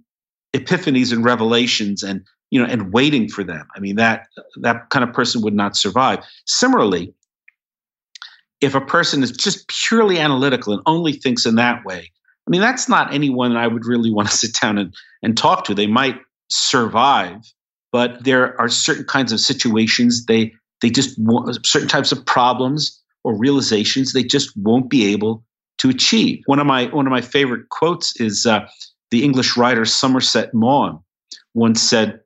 [0.55, 3.67] epiphanies and revelations and you know and waiting for them.
[3.77, 4.27] I mean that
[4.61, 6.25] that kind of person would not survive.
[6.47, 7.13] Similarly
[8.61, 12.11] if a person is just purely analytical and only thinks in that way
[12.47, 15.65] i mean that's not anyone i would really want to sit down and, and talk
[15.65, 15.75] to.
[15.75, 17.53] They might survive
[17.93, 23.03] but there are certain kinds of situations they they just want certain types of problems
[23.25, 25.45] or realizations they just won't be able
[25.79, 26.43] to achieve.
[26.47, 28.67] One of my one of my favorite quotes is uh,
[29.11, 31.01] the English writer Somerset Maugham
[31.55, 32.21] once said,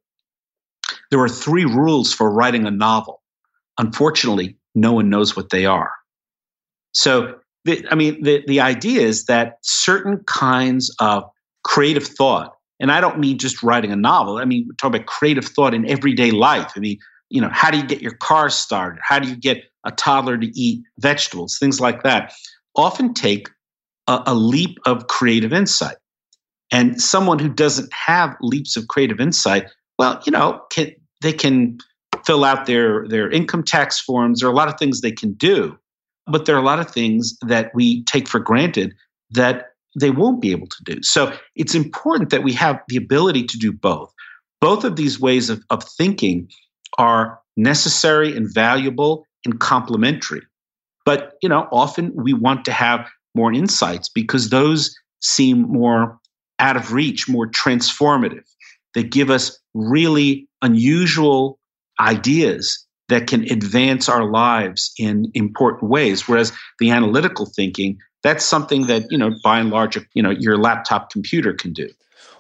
[1.11, 3.23] "There are three rules for writing a novel.
[3.79, 5.93] Unfortunately, no one knows what they are."
[6.93, 7.35] So,
[7.65, 11.25] the, I mean, the the idea is that certain kinds of
[11.65, 14.39] creative thought, and I don't mean just writing a novel.
[14.39, 16.73] I mean, we're talking about creative thought in everyday life.
[16.77, 16.99] I mean,
[17.33, 19.01] you know, how do you get your car started?
[19.03, 21.57] How do you get a toddler to eat vegetables?
[21.59, 22.35] Things like that
[22.77, 23.49] often take
[24.07, 25.97] a, a leap of creative insight.
[26.71, 29.67] And someone who doesn't have leaps of creative insight,
[29.99, 30.93] well, you know, can,
[31.23, 31.79] they can
[32.25, 34.41] fill out their, their income tax forms.
[34.41, 35.77] There are a lot of things they can do,
[36.27, 38.95] but there are a lot of things that we take for granted
[39.31, 41.03] that they won't be able to do.
[41.03, 44.13] So it's important that we have the ability to do both.
[44.61, 46.49] Both of these ways of, of thinking
[46.99, 50.43] are necessary and valuable and complementary.
[51.05, 56.19] But, you know, often we want to have more insights because those seem more
[56.59, 58.45] out of reach, more transformative.
[58.95, 61.59] They give us really unusual
[61.99, 66.29] ideas that can advance our lives in important ways.
[66.29, 70.57] Whereas the analytical thinking, that's something that, you know, by and large, you know, your
[70.57, 71.89] laptop computer can do.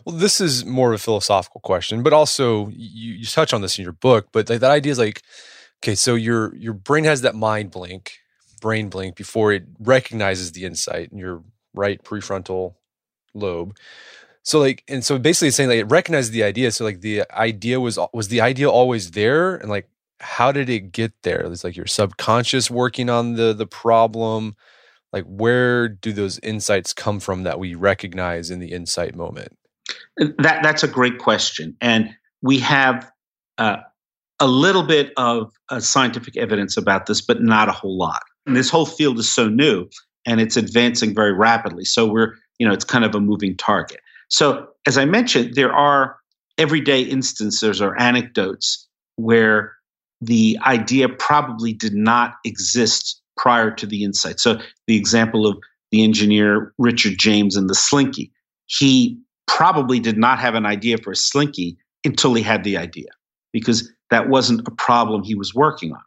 [0.04, 3.78] Well, this is more of a philosophical question, but also you, you touch on this
[3.78, 4.28] in your book.
[4.32, 5.22] But like, that idea is like,
[5.82, 8.18] okay, so your your brain has that mind blink,
[8.60, 11.42] brain blink before it recognizes the insight in your
[11.74, 12.74] right prefrontal
[13.34, 13.76] lobe.
[14.42, 16.72] So like, and so basically, it's saying like it recognizes the idea.
[16.72, 19.88] So like, the idea was was the idea always there, and like,
[20.20, 21.42] how did it get there?
[21.42, 24.56] It's like your subconscious working on the the problem.
[25.12, 29.58] Like, where do those insights come from that we recognize in the insight moment?
[30.16, 32.10] That that's a great question, and
[32.42, 33.10] we have
[33.58, 33.78] uh,
[34.40, 38.22] a little bit of uh, scientific evidence about this, but not a whole lot.
[38.46, 39.88] And this whole field is so new,
[40.26, 41.84] and it's advancing very rapidly.
[41.84, 43.98] So we're you know, it's kind of a moving target.
[44.28, 46.16] So, as I mentioned, there are
[46.58, 49.72] everyday instances or anecdotes where
[50.20, 54.38] the idea probably did not exist prior to the insight.
[54.38, 55.58] So, the example of
[55.90, 58.30] the engineer Richard James and the slinky,
[58.66, 63.08] he probably did not have an idea for a slinky until he had the idea
[63.52, 66.02] because that wasn't a problem he was working on.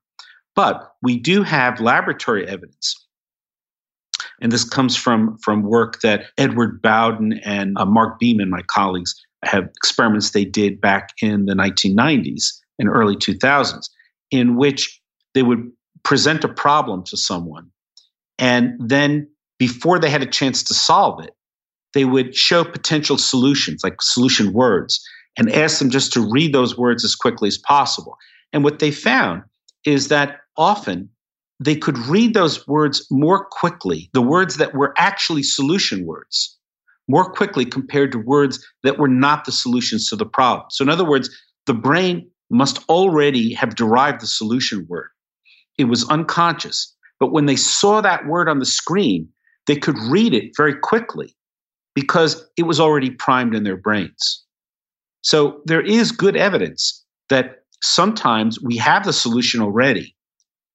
[0.56, 2.96] But we do have laboratory evidence.
[4.42, 9.14] And this comes from, from work that Edward Bowden and uh, Mark Beeman, my colleagues,
[9.44, 13.90] have experiments they did back in the 1990s and early 2000s,
[14.32, 15.02] in which
[15.34, 15.72] they would
[16.04, 17.70] present a problem to someone.
[18.40, 19.30] And then
[19.60, 21.35] before they had a chance to solve it,
[21.96, 25.04] they would show potential solutions, like solution words,
[25.38, 28.18] and ask them just to read those words as quickly as possible.
[28.54, 29.44] And what they found
[29.86, 31.10] is that often
[31.60, 36.58] they could read those words more quickly, the words that were actually solution words,
[37.08, 40.68] more quickly compared to words that were not the solutions to the problem.
[40.72, 41.30] So, in other words,
[41.66, 45.10] the brain must already have derived the solution word.
[45.78, 46.94] It was unconscious.
[47.22, 49.30] But when they saw that word on the screen,
[49.66, 51.34] they could read it very quickly
[51.96, 54.44] because it was already primed in their brains.
[55.22, 60.16] So there is good evidence that sometimes we have the solution already.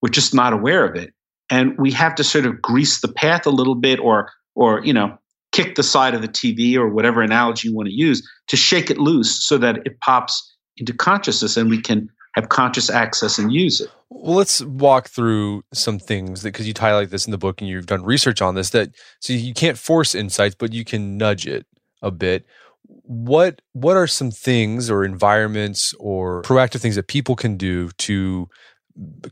[0.03, 1.13] We're just not aware of it.
[1.51, 4.93] And we have to sort of grease the path a little bit or, or, you
[4.93, 5.17] know,
[5.53, 8.91] kick the side of the TV or whatever analogy you want to use to shake
[8.91, 13.53] it loose so that it pops into consciousness and we can have conscious access and
[13.53, 13.91] use it.
[14.11, 17.69] Well, let's walk through some things that because you highlight this in the book and
[17.69, 21.47] you've done research on this that so you can't force insights, but you can nudge
[21.47, 21.67] it
[22.03, 22.45] a bit.
[22.87, 28.49] What what are some things or environments or proactive things that people can do to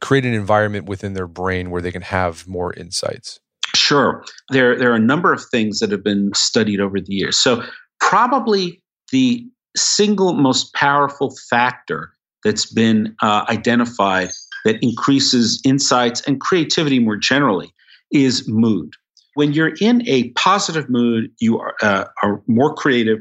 [0.01, 3.41] create an environment within their brain where they can have more insights?
[3.75, 4.25] Sure.
[4.51, 7.37] There, there are a number of things that have been studied over the years.
[7.37, 7.63] So,
[8.01, 8.81] probably
[9.13, 9.47] the
[9.77, 12.13] single most powerful factor
[12.45, 14.31] that's been uh, identified
[14.65, 17.73] that increases insights and creativity more generally
[18.13, 18.93] is mood.
[19.35, 23.21] When you're in a positive mood, you are, uh, are more creative.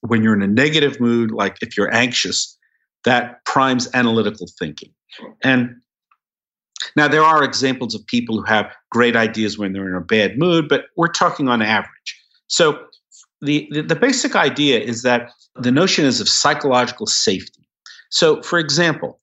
[0.00, 2.58] When you're in a negative mood, like if you're anxious,
[3.04, 4.92] that primes analytical thinking.
[5.42, 5.76] And
[6.96, 10.38] now there are examples of people who have great ideas when they're in a bad
[10.38, 12.20] mood, but we're talking on average.
[12.48, 12.84] So
[13.40, 17.61] the, the, the basic idea is that the notion is of psychological safety.
[18.12, 19.18] So, for example,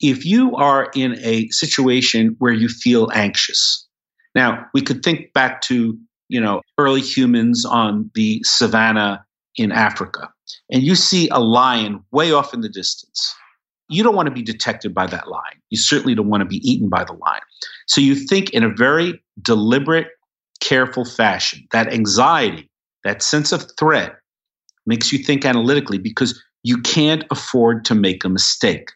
[0.00, 3.86] if you are in a situation where you feel anxious,
[4.34, 5.96] now we could think back to
[6.28, 9.24] you know early humans on the savannah
[9.56, 10.28] in Africa,
[10.70, 13.34] and you see a lion way off in the distance.
[13.88, 15.60] You don't want to be detected by that lion.
[15.70, 17.42] You certainly don't want to be eaten by the lion.
[17.86, 20.08] So you think in a very deliberate,
[20.60, 21.66] careful fashion.
[21.72, 22.70] That anxiety,
[23.04, 24.16] that sense of threat,
[24.86, 28.92] makes you think analytically because you can't afford to make a mistake.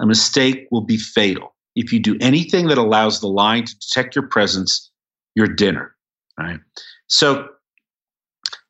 [0.00, 1.54] A mistake will be fatal.
[1.74, 4.90] If you do anything that allows the line to detect your presence,
[5.34, 5.94] you're dinner,
[6.38, 6.60] right?
[7.08, 7.48] So,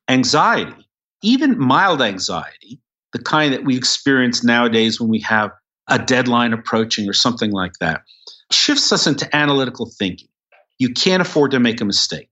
[0.07, 0.87] anxiety,
[1.21, 2.79] even mild anxiety,
[3.13, 5.51] the kind that we experience nowadays when we have
[5.87, 8.01] a deadline approaching or something like that,
[8.51, 10.29] shifts us into analytical thinking.
[10.77, 12.29] You can't afford to make a mistake.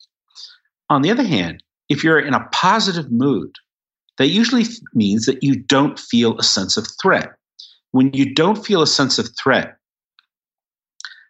[0.89, 3.55] On the other hand, if you're in a positive mood,
[4.17, 7.29] that usually means that you don't feel a sense of threat.
[7.91, 9.77] When you don't feel a sense of threat,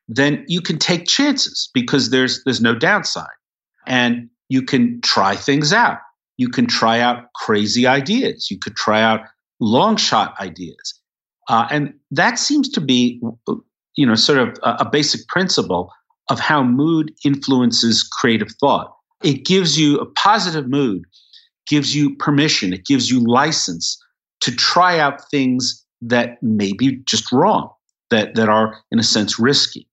[0.07, 3.27] then you can take chances because there's there's no downside.
[3.85, 5.99] And you can try things out.
[6.37, 8.49] You can try out crazy ideas.
[8.49, 9.21] You could try out
[9.59, 10.99] long shot ideas.
[11.49, 13.21] Uh, and that seems to be,
[13.95, 15.91] you know, sort of a, a basic principle
[16.29, 18.93] of how mood influences creative thought.
[19.23, 21.05] It gives you a positive mood
[21.67, 24.01] gives you permission, it gives you license
[24.41, 27.71] to try out things that may be just wrong,
[28.09, 29.87] that, that are, in a sense, risky.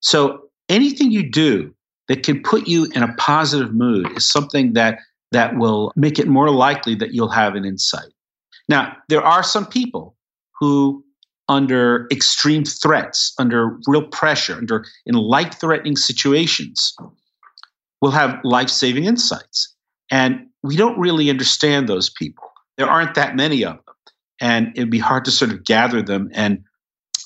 [0.00, 1.74] So anything you do
[2.08, 4.98] that can put you in a positive mood is something that,
[5.30, 8.08] that will make it more likely that you'll have an insight.
[8.68, 10.16] Now, there are some people
[10.58, 11.04] who,
[11.48, 16.94] under extreme threats, under real pressure, under in life threatening situations,
[18.00, 19.74] will have life saving insights.
[20.10, 22.44] And we don't really understand those people.
[22.76, 23.94] There aren't that many of them.
[24.40, 26.64] And it'd be hard to sort of gather them and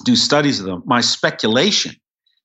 [0.05, 0.83] do studies of them.
[0.85, 1.95] My speculation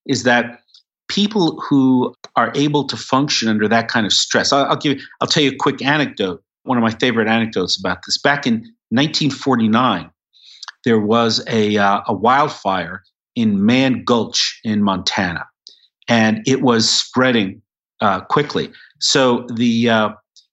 [0.05, 0.61] is that
[1.09, 5.27] people who are able to function under that kind of stress, I'll, I'll give, I'll
[5.27, 6.41] tell you a quick anecdote.
[6.63, 8.17] One of my favorite anecdotes about this.
[8.17, 8.53] Back in
[8.89, 10.09] 1949,
[10.85, 13.03] there was a, uh, a wildfire
[13.35, 15.45] in Mann Gulch in Montana,
[16.07, 17.61] and it was spreading
[17.99, 18.71] uh, quickly.
[18.99, 20.09] So the uh,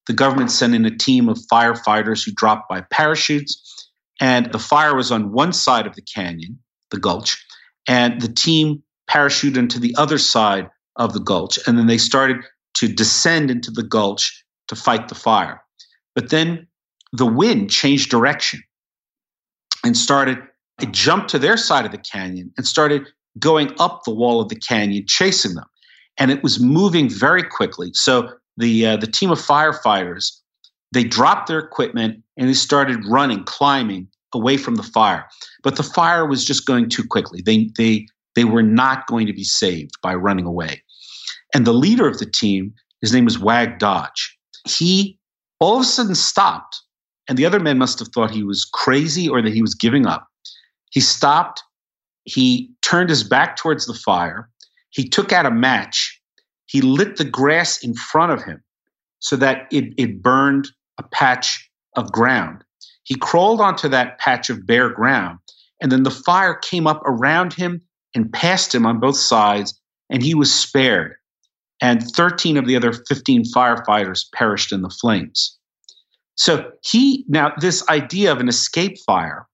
[0.09, 3.93] the government sent in a team of firefighters who dropped by parachutes.
[4.21, 6.59] And the fire was on one side of the canyon,
[6.91, 7.45] the gulch,
[7.87, 11.59] and the team parachuted into the other side of the gulch.
[11.67, 12.39] And then they started
[12.75, 15.63] to descend into the gulch to fight the fire.
[16.15, 16.67] But then
[17.13, 18.61] the wind changed direction
[19.85, 20.39] and started,
[20.81, 23.07] it jumped to their side of the canyon and started
[23.39, 25.67] going up the wall of the canyon, chasing them.
[26.19, 27.91] And it was moving very quickly.
[27.93, 30.33] So the, uh, the team of firefighters,
[30.93, 35.27] they dropped their equipment and they started running, climbing away from the fire.
[35.63, 37.43] But the fire was just going too quickly.
[37.43, 40.83] They, they, they were not going to be saved by running away.
[41.55, 44.37] And the leader of the team, his name was Wag Dodge.
[44.67, 45.19] He
[45.61, 46.81] all of a sudden stopped,
[47.29, 50.07] and the other men must have thought he was crazy or that he was giving
[50.07, 50.27] up.
[50.91, 51.63] He stopped,
[52.25, 54.49] he turned his back towards the fire,
[54.91, 56.18] he took out a match,
[56.69, 58.62] he lit the grass in front of him
[59.19, 62.62] so that it, it burned a patch of ground.
[63.05, 65.39] He crawled onto that patch of bare ground,
[65.81, 67.81] and then the fire came up around him
[68.14, 71.14] and past him on both sides, and he was spared.
[71.81, 75.57] And 13 of the other 15 firefighters perished in the flames.
[76.35, 79.47] So he, now, this idea of an escape fire,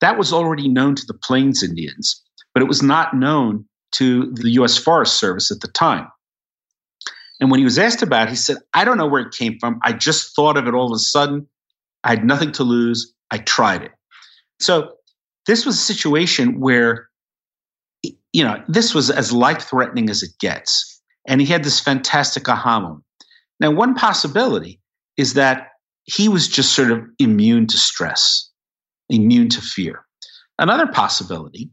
[0.00, 2.22] that was already known to the Plains Indians,
[2.54, 6.08] but it was not known to the US Forest Service at the time.
[7.40, 9.58] And when he was asked about it, he said, I don't know where it came
[9.58, 9.80] from.
[9.82, 11.48] I just thought of it all of a sudden.
[12.04, 13.12] I had nothing to lose.
[13.30, 13.92] I tried it.
[14.60, 14.92] So
[15.46, 17.08] this was a situation where,
[18.32, 21.00] you know, this was as life threatening as it gets.
[21.26, 23.04] And he had this fantastic aha moment.
[23.58, 24.80] Now, one possibility
[25.16, 25.68] is that
[26.04, 28.50] he was just sort of immune to stress,
[29.08, 30.04] immune to fear.
[30.58, 31.70] Another possibility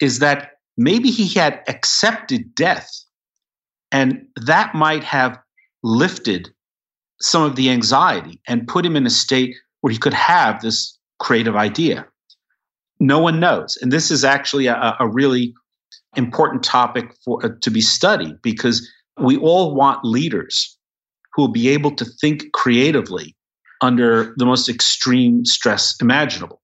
[0.00, 2.88] is that maybe he had accepted death
[3.92, 5.38] and that might have
[5.82, 6.48] lifted
[7.20, 10.98] some of the anxiety and put him in a state where he could have this
[11.18, 12.06] creative idea.
[12.98, 13.78] No one knows.
[13.80, 15.54] And this is actually a, a really
[16.16, 18.88] important topic for, uh, to be studied because
[19.18, 20.76] we all want leaders
[21.34, 23.36] who will be able to think creatively
[23.80, 26.60] under the most extreme stress imaginable.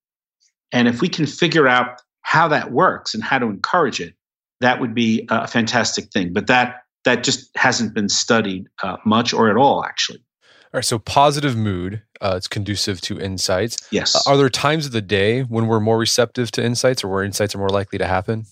[0.72, 4.14] And if we can figure out how that works and how to encourage it,
[4.60, 6.32] that would be a fantastic thing.
[6.32, 10.18] But that that just hasn't been studied uh, much or at all, actually.
[10.18, 13.76] All right, so positive mood, uh, it's conducive to insights.
[13.92, 14.14] Yes.
[14.14, 17.22] Uh, are there times of the day when we're more receptive to insights or where
[17.22, 18.44] insights are more likely to happen?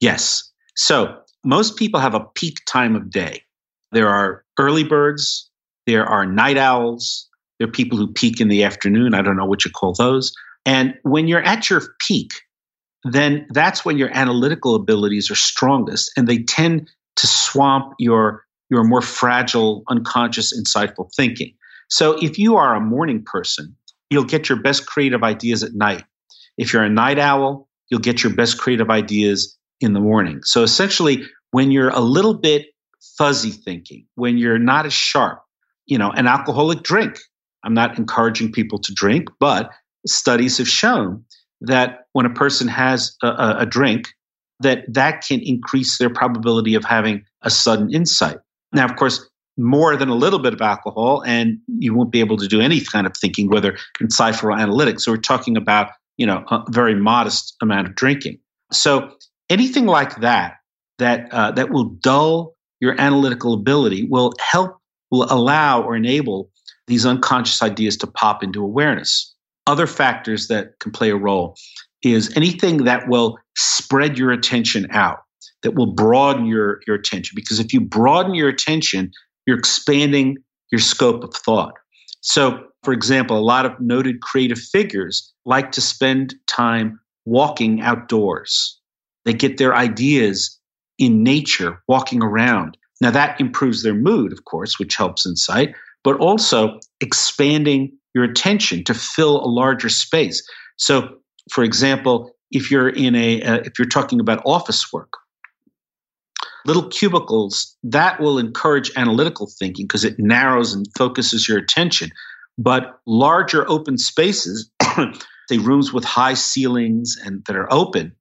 [0.00, 0.50] Yes.
[0.74, 3.44] So most people have a peak time of day.
[3.92, 5.48] There are early birds,
[5.86, 7.28] there are night owls,
[7.58, 9.14] there are people who peak in the afternoon.
[9.14, 10.32] I don't know what you call those.
[10.66, 12.32] And when you're at your peak,
[13.04, 18.84] then that's when your analytical abilities are strongest and they tend to swamp your your
[18.84, 21.52] more fragile unconscious insightful thinking.
[21.88, 23.74] So if you are a morning person
[24.10, 26.04] you'll get your best creative ideas at night.
[26.58, 30.40] If you're a night owl you'll get your best creative ideas in the morning.
[30.44, 32.66] So essentially when you're a little bit
[33.18, 35.42] fuzzy thinking when you're not as sharp
[35.86, 37.18] you know an alcoholic drink.
[37.64, 39.70] I'm not encouraging people to drink but
[40.06, 41.24] studies have shown
[41.60, 44.08] that when a person has a, a drink
[44.62, 48.38] that that can increase their probability of having a sudden insight.
[48.72, 52.36] Now, of course, more than a little bit of alcohol, and you won't be able
[52.38, 55.02] to do any kind of thinking, whether insightful or analytics.
[55.02, 58.38] So we're talking about you know a very modest amount of drinking.
[58.72, 59.10] So
[59.50, 60.56] anything like that
[60.98, 64.76] that uh, that will dull your analytical ability will help
[65.10, 66.50] will allow or enable
[66.86, 69.34] these unconscious ideas to pop into awareness.
[69.66, 71.56] Other factors that can play a role
[72.02, 75.18] is anything that will spread your attention out,
[75.62, 77.34] that will broaden your, your attention.
[77.36, 79.12] Because if you broaden your attention,
[79.46, 80.36] you're expanding
[80.70, 81.74] your scope of thought.
[82.20, 88.78] So, for example, a lot of noted creative figures like to spend time walking outdoors.
[89.24, 90.58] They get their ideas
[90.98, 92.76] in nature, walking around.
[93.00, 95.74] Now, that improves their mood, of course, which helps insight,
[96.04, 100.42] but also expanding your attention to fill a larger space.
[100.76, 101.08] So,
[101.52, 105.12] for example, if you're in a uh, if you're talking about office work,
[106.64, 112.10] little cubicles that will encourage analytical thinking because it narrows and focuses your attention.
[112.58, 114.70] But larger open spaces,
[115.48, 118.12] say rooms with high ceilings and that are open,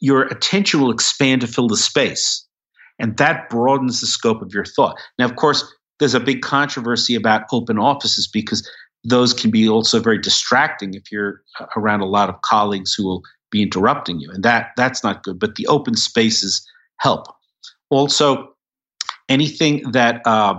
[0.00, 2.46] your attention will expand to fill the space.
[2.98, 4.96] And that broadens the scope of your thought.
[5.18, 5.64] Now, of course,
[5.98, 8.68] there's a big controversy about open offices because
[9.08, 11.42] those can be also very distracting if you're
[11.76, 15.38] around a lot of colleagues who will be interrupting you and that that's not good
[15.38, 16.66] but the open spaces
[16.98, 17.26] help
[17.90, 18.48] also
[19.28, 20.58] anything that uh,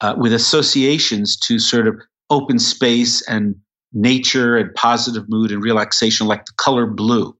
[0.00, 1.96] uh, with associations to sort of
[2.30, 3.54] open space and
[3.92, 7.36] nature and positive mood and relaxation, like the color blue.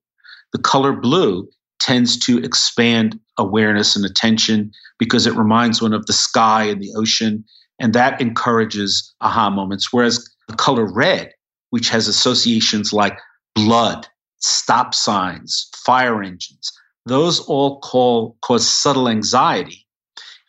[0.52, 1.48] The color blue
[1.80, 6.92] tends to expand awareness and attention because it reminds one of the sky and the
[6.96, 7.44] ocean,
[7.80, 9.92] and that encourages aha moments.
[9.92, 11.32] Whereas the color red,
[11.70, 13.18] which has associations like
[13.54, 14.06] blood,
[14.38, 16.72] stop signs, fire engines,
[17.06, 19.86] those all call, cause subtle anxiety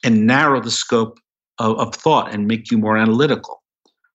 [0.03, 1.19] and narrow the scope
[1.59, 3.61] of, of thought and make you more analytical.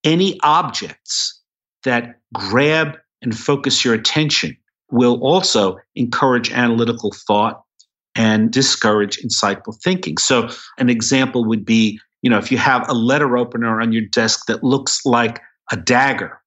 [0.04, 1.40] Any objects
[1.84, 4.56] that grab and focus your attention
[4.90, 7.62] will also encourage analytical thought
[8.16, 10.16] and discourage insightful thinking.
[10.18, 14.02] So, an example would be you know, if you have a letter opener on your
[14.02, 15.40] desk that looks like
[15.70, 16.40] a dagger,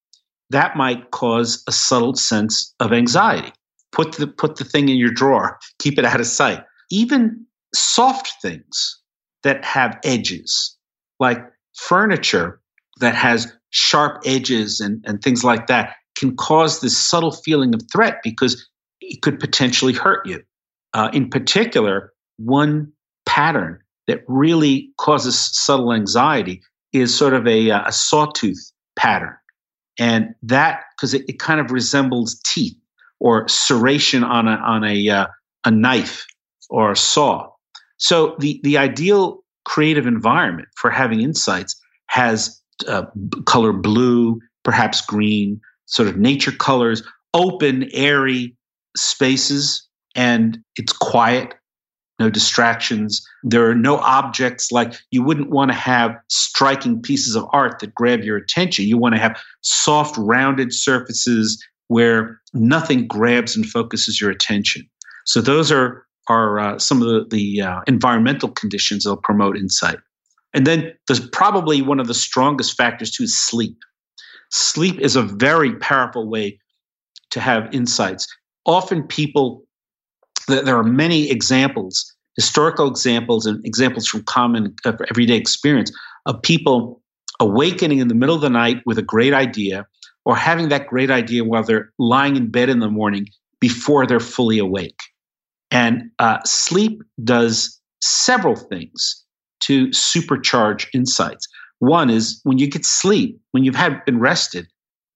[0.49, 3.51] that might cause a subtle sense of anxiety.
[3.91, 6.63] Put the, put the thing in your drawer, keep it out of sight.
[6.91, 8.99] Even soft things
[9.43, 10.75] that have edges,
[11.19, 11.39] like
[11.75, 12.59] furniture
[12.99, 17.81] that has sharp edges and, and things like that, can cause this subtle feeling of
[17.91, 18.69] threat because
[19.01, 20.41] it could potentially hurt you.
[20.93, 22.91] Uh, in particular, one
[23.25, 26.61] pattern that really causes subtle anxiety
[26.91, 29.35] is sort of a, uh, a sawtooth pattern.
[29.99, 32.75] And that, because it, it, kind of resembles teeth
[33.19, 35.27] or serration on a, on a, uh,
[35.65, 36.25] a knife
[36.69, 37.49] or a saw.
[37.97, 43.05] So the, the ideal creative environment for having insights has uh,
[43.45, 48.55] color blue, perhaps green, sort of nature colors, open, airy
[48.95, 51.53] spaces, and it's quiet,
[52.19, 53.25] no distractions.
[53.43, 57.95] There are no objects like you wouldn't want to have striking pieces of art that
[57.95, 58.85] grab your attention.
[58.85, 64.87] You want to have soft, rounded surfaces where nothing grabs and focuses your attention.
[65.25, 69.97] So those are are uh, some of the, the uh, environmental conditions that'll promote insight.
[70.53, 73.77] And then there's probably one of the strongest factors too sleep.
[74.51, 76.59] Sleep is a very powerful way
[77.31, 78.27] to have insights.
[78.65, 79.63] Often people,
[80.47, 85.91] there are many examples, historical examples and examples from common uh, everyday experience
[86.25, 87.01] of people
[87.39, 89.85] awakening in the middle of the night with a great idea
[90.25, 93.27] or having that great idea while they're lying in bed in the morning
[93.59, 94.99] before they're fully awake.
[95.71, 99.23] And uh, sleep does several things
[99.61, 101.47] to supercharge insights.
[101.79, 104.67] One is when you get sleep, when you've had been rested,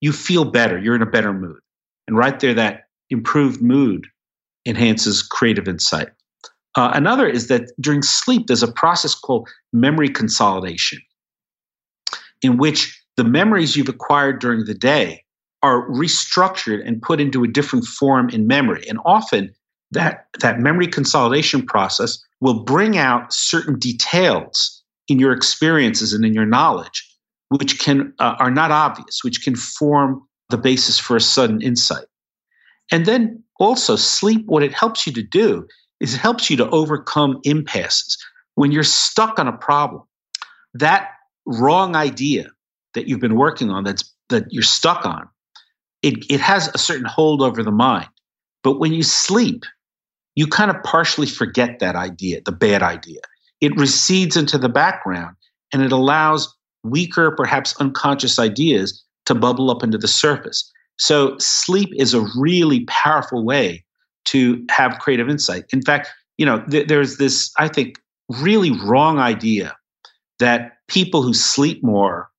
[0.01, 0.77] you feel better.
[0.77, 1.59] You're in a better mood.
[2.07, 4.07] And right there, that improved mood
[4.67, 6.09] enhances creative insight.
[6.75, 10.99] Uh, another is that during sleep, there's a process called memory consolidation,
[12.43, 15.23] in which the memories you've acquired during the day
[15.63, 18.83] are restructured and put into a different form in memory.
[18.87, 19.55] And often,
[19.91, 26.33] that, that memory consolidation process will bring out certain details in your experiences and in
[26.33, 27.09] your knowledge,
[27.49, 32.05] which can uh, are not obvious, which can form the basis for a sudden insight.
[32.91, 35.67] And then also sleep, what it helps you to do
[35.99, 38.17] is it helps you to overcome impasses.
[38.55, 40.03] When you're stuck on a problem,
[40.73, 41.09] that
[41.45, 42.49] wrong idea
[42.93, 45.27] that you've been working on that's that you're stuck on,
[46.01, 48.07] it, it has a certain hold over the mind.
[48.63, 49.63] But when you sleep,
[50.35, 53.21] you kind of partially forget that idea, the bad idea
[53.61, 55.35] it recedes into the background
[55.73, 60.71] and it allows weaker, perhaps unconscious ideas to bubble up into the surface.
[60.97, 63.83] So, sleep is a really powerful way
[64.25, 65.65] to have creative insight.
[65.71, 69.75] In fact, you know, th- there's this, I think, really wrong idea
[70.39, 72.29] that people who sleep more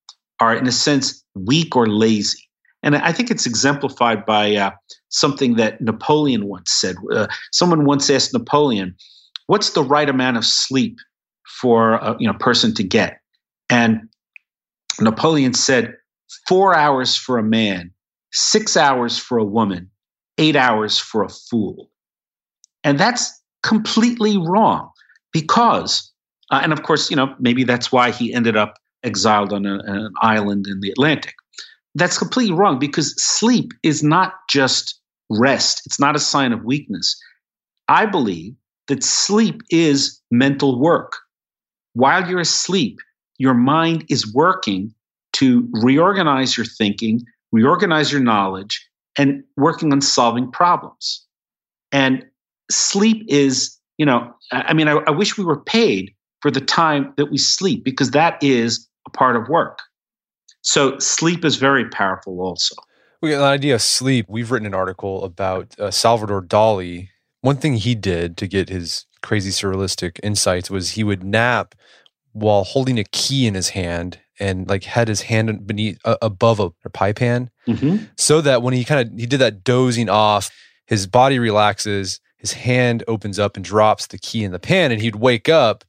[0.40, 2.38] are, in a sense, weak or lazy.
[2.82, 4.70] And I think it's exemplified by uh,
[5.08, 6.96] something that Napoleon once said.
[7.12, 8.94] Uh, someone once asked Napoleon,
[9.46, 10.98] What's the right amount of sleep
[11.48, 13.20] for a you know, person to get.
[13.70, 14.08] And
[15.00, 15.94] Napoleon said,
[16.46, 17.90] four hours for a man,
[18.32, 19.90] six hours for a woman,
[20.38, 21.90] eight hours for a fool.
[22.84, 24.90] And that's completely wrong
[25.32, 26.10] because,
[26.50, 29.78] uh, and of course, you know, maybe that's why he ended up exiled on a,
[29.84, 31.34] an island in the Atlantic.
[31.94, 35.00] That's completely wrong because sleep is not just
[35.30, 37.20] rest, it's not a sign of weakness.
[37.88, 38.54] I believe
[38.86, 41.12] that sleep is mental work
[41.98, 43.00] while you're asleep,
[43.38, 44.94] your mind is working
[45.32, 48.86] to reorganize your thinking, reorganize your knowledge,
[49.16, 51.26] and working on solving problems.
[51.92, 52.24] And
[52.70, 57.12] sleep is, you know, I mean, I, I wish we were paid for the time
[57.16, 59.80] that we sleep because that is a part of work.
[60.62, 62.74] So sleep is very powerful also.
[63.20, 64.26] We got the idea of sleep.
[64.28, 67.08] We've written an article about uh, Salvador Dali.
[67.40, 71.74] One thing he did to get his crazy surrealistic insights was he would nap
[72.40, 76.60] while holding a key in his hand and like had his hand beneath uh, above
[76.60, 78.04] a, a pie pan mm-hmm.
[78.16, 80.50] so that when he kind of he did that dozing off
[80.86, 85.00] his body relaxes his hand opens up and drops the key in the pan and
[85.00, 85.84] he'd wake up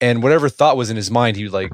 [0.00, 1.72] and whatever thought was in his mind he would like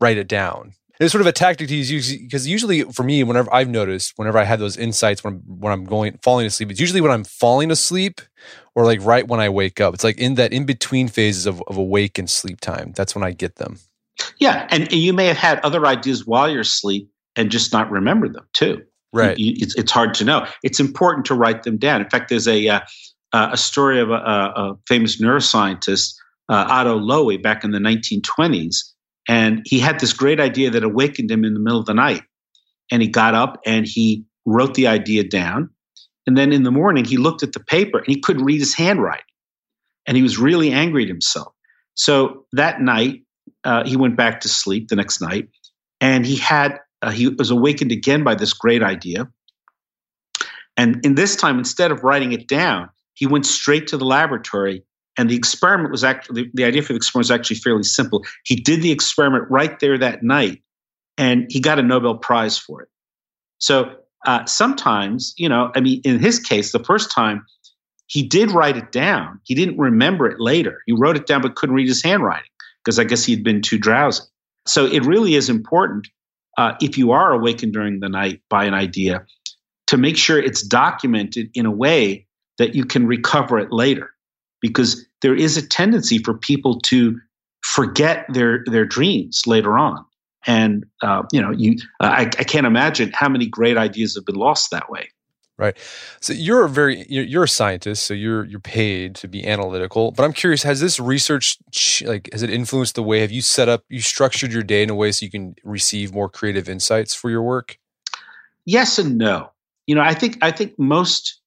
[0.00, 3.52] write it down it's sort of a tactic to use because usually for me whenever
[3.52, 6.80] i've noticed whenever i have those insights when I'm, when I'm going falling asleep it's
[6.80, 8.20] usually when i'm falling asleep
[8.74, 11.62] or like right when i wake up it's like in that in between phases of,
[11.66, 13.78] of awake and sleep time that's when i get them
[14.38, 18.28] yeah, and you may have had other ideas while you're asleep and just not remember
[18.28, 18.82] them too.
[19.12, 19.36] Right.
[19.38, 20.46] You, it's, it's hard to know.
[20.62, 22.00] It's important to write them down.
[22.00, 22.80] In fact, there's a uh,
[23.32, 26.14] a story of a, a famous neuroscientist,
[26.48, 28.78] uh, Otto Loewi, back in the 1920s,
[29.28, 32.22] and he had this great idea that awakened him in the middle of the night.
[32.90, 35.70] And he got up and he wrote the idea down.
[36.26, 38.74] And then in the morning, he looked at the paper and he couldn't read his
[38.74, 39.24] handwriting.
[40.06, 41.52] And he was really angry at himself.
[41.94, 43.22] So that night,
[43.64, 45.48] uh, he went back to sleep the next night,
[46.00, 49.28] and he had uh, he was awakened again by this great idea.
[50.76, 54.82] And in this time, instead of writing it down, he went straight to the laboratory.
[55.20, 58.24] And the experiment was actually the, idea for the experiment was actually fairly simple.
[58.44, 60.62] He did the experiment right there that night,
[61.18, 62.88] and he got a Nobel Prize for it.
[63.58, 63.96] So
[64.26, 67.44] uh, sometimes, you know, I mean, in his case, the first time
[68.06, 69.38] he did write it down.
[69.44, 70.80] He didn't remember it later.
[70.86, 72.48] He wrote it down but couldn't read his handwriting
[72.82, 74.22] because I guess he'd been too drowsy.
[74.66, 76.08] So it really is important
[76.56, 79.26] uh, if you are awakened during the night by an idea
[79.88, 84.10] to make sure it's documented in a way that you can recover it later
[84.60, 87.18] because there is a tendency for people to
[87.62, 90.04] forget their their dreams later on.
[90.46, 94.24] And uh, you know you uh, I, I can't imagine how many great ideas have
[94.24, 95.08] been lost that way.
[95.58, 95.76] Right.
[96.20, 100.10] So you're a very you're a scientist so you're you're paid to be analytical.
[100.10, 101.58] But i'm curious has this research
[102.06, 104.88] like has it influenced the way have you set up you structured your day in
[104.88, 107.78] a way so you can receive more creative insights for your work?
[108.64, 109.50] Yes and no.
[109.86, 111.40] You know i think i think most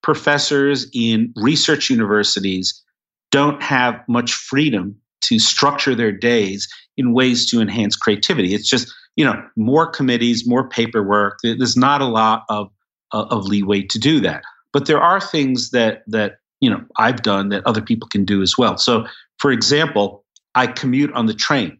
[0.00, 2.84] professors in research universities
[3.36, 8.92] don't have much freedom to structure their days in ways to enhance creativity it's just
[9.16, 12.70] you know more committees more paperwork there's not a lot of
[13.12, 14.42] uh, of leeway to do that.
[14.72, 18.42] But there are things that that you know I've done that other people can do
[18.42, 18.78] as well.
[18.78, 19.06] So,
[19.38, 20.24] for example,
[20.54, 21.78] I commute on the train,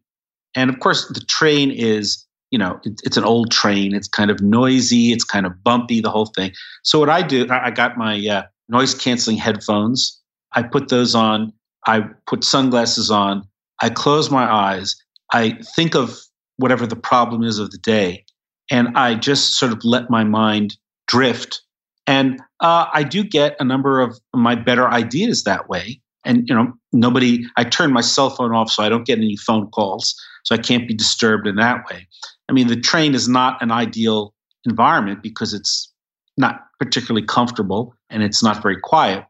[0.54, 3.94] and of course, the train is you know it, it's an old train.
[3.94, 5.12] It's kind of noisy.
[5.12, 6.00] It's kind of bumpy.
[6.00, 6.52] The whole thing.
[6.82, 10.20] So what I do, I got my uh, noise canceling headphones.
[10.56, 11.52] I put those on.
[11.86, 13.46] I put sunglasses on.
[13.80, 14.96] I close my eyes.
[15.32, 16.18] I think of
[16.56, 18.24] whatever the problem is of the day,
[18.70, 20.76] and I just sort of let my mind
[21.06, 21.62] drift.
[22.06, 26.00] And uh, I do get a number of my better ideas that way.
[26.24, 27.44] And you know, nobody.
[27.56, 30.58] I turn my cell phone off so I don't get any phone calls, so I
[30.58, 32.08] can't be disturbed in that way.
[32.48, 34.32] I mean, the train is not an ideal
[34.64, 35.92] environment because it's
[36.36, 39.24] not particularly comfortable and it's not very quiet.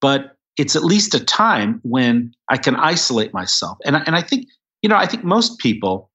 [0.00, 3.78] But it's at least a time when I can isolate myself.
[3.84, 4.48] And and I think
[4.82, 6.10] you know, I think most people,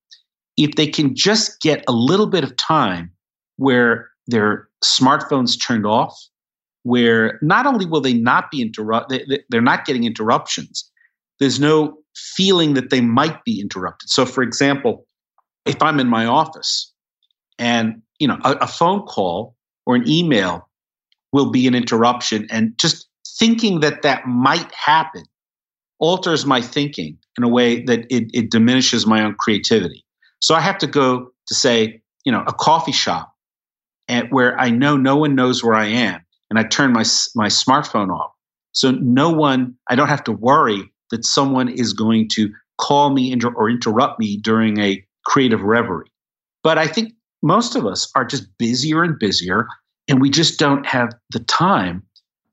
[0.57, 3.11] if they can just get a little bit of time
[3.57, 6.17] where their smartphones turned off,
[6.83, 10.89] where not only will they not be interrupted, they, they're not getting interruptions.
[11.39, 14.09] There's no feeling that they might be interrupted.
[14.09, 15.05] So, for example,
[15.65, 16.91] if I'm in my office
[17.57, 20.69] and you know a, a phone call or an email
[21.31, 23.07] will be an interruption, and just
[23.39, 25.23] thinking that that might happen
[25.99, 30.05] alters my thinking in a way that it, it diminishes my own creativity.
[30.41, 33.33] So I have to go to say, you know, a coffee shop
[34.07, 37.05] and where I know no one knows where I am, and I turn my
[37.35, 38.31] my smartphone off,
[38.73, 43.31] so no one I don't have to worry that someone is going to call me
[43.31, 46.11] inter- or interrupt me during a creative reverie.
[46.63, 49.67] But I think most of us are just busier and busier,
[50.07, 52.03] and we just don't have the time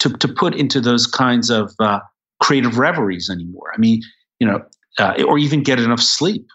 [0.00, 2.00] to to put into those kinds of uh,
[2.40, 3.70] creative reveries anymore.
[3.72, 4.02] I mean,
[4.40, 4.62] you know,
[4.98, 6.46] uh, or even get enough sleep.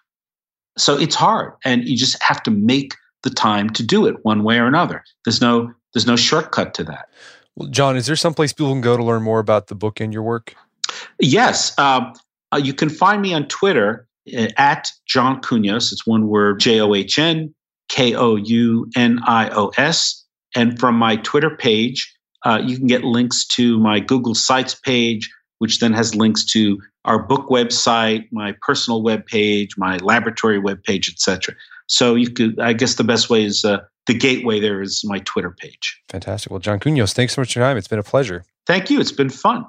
[0.77, 2.93] So it's hard, and you just have to make
[3.23, 5.03] the time to do it one way or another.
[5.23, 7.09] There's no there's no shortcut to that.
[7.55, 10.11] Well, John, is there someplace people can go to learn more about the book and
[10.11, 10.53] your work?
[11.19, 12.13] Yes, um,
[12.51, 14.05] uh, you can find me on Twitter
[14.37, 15.93] uh, at John Kounios.
[15.93, 17.53] It's one word: J O H N
[17.87, 20.23] K O U N I O S.
[20.57, 22.14] And from my Twitter page,
[22.45, 25.29] uh, you can get links to my Google Sites page,
[25.59, 30.83] which then has links to our book website, my personal web page, my laboratory web
[30.83, 31.55] page, etc.
[31.87, 34.59] So you could, I guess, the best way is uh, the gateway.
[34.59, 35.99] There is my Twitter page.
[36.09, 36.51] Fantastic.
[36.51, 37.77] Well, John Kounios, thanks so much for your time.
[37.77, 38.43] It's been a pleasure.
[38.65, 38.99] Thank you.
[38.99, 39.65] It's been fun.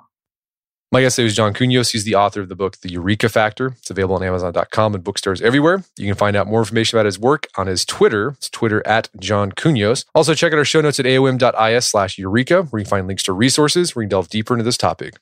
[0.97, 1.93] My guest today is John Kounios.
[1.93, 3.75] He's the author of the book, The Eureka Factor.
[3.77, 5.85] It's available on Amazon.com and bookstores everywhere.
[5.99, 8.31] You can find out more information about his work on his Twitter.
[8.31, 10.07] It's Twitter at John Kounios.
[10.15, 13.25] Also, check out our show notes at aom.is slash Eureka, where you can find links
[13.25, 15.19] to resources where you can delve deeper into this topic.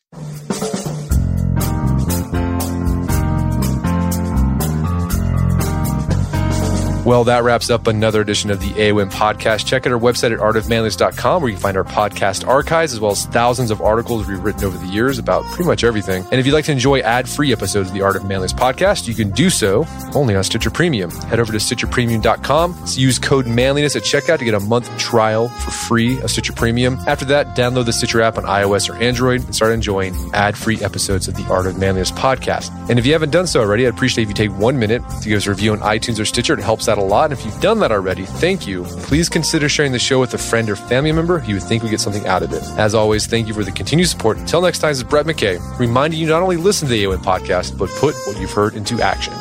[7.04, 9.66] Well, that wraps up another edition of the AOM podcast.
[9.66, 13.10] Check out our website at artofmanliness.com where you can find our podcast archives as well
[13.10, 16.24] as thousands of articles we've written over the years about pretty much everything.
[16.30, 19.12] And if you'd like to enjoy ad-free episodes of the Art of Manliness podcast, you
[19.12, 19.84] can do so
[20.14, 21.10] only on Stitcher Premium.
[21.10, 22.84] Head over to stitcherpremium.com.
[22.94, 26.98] Use code manliness at checkout to get a month trial for free of Stitcher Premium.
[27.06, 31.28] After that, download the Stitcher app on iOS or Android and start enjoying ad-free episodes
[31.28, 32.70] of the Art of Manliness podcast.
[32.88, 35.28] And if you haven't done so already, I'd appreciate if you take one minute to
[35.28, 36.54] give us a review on iTunes or Stitcher.
[36.54, 37.30] It helps out a lot.
[37.30, 38.84] And if you've done that already, thank you.
[38.84, 41.90] Please consider sharing the show with a friend or family member who you think would
[41.90, 42.62] get something out of it.
[42.78, 44.38] As always, thank you for the continued support.
[44.38, 47.18] Until next time, this is Brett McKay, reminding you not only listen to the AOM
[47.18, 49.32] podcast, but put what you've heard into action.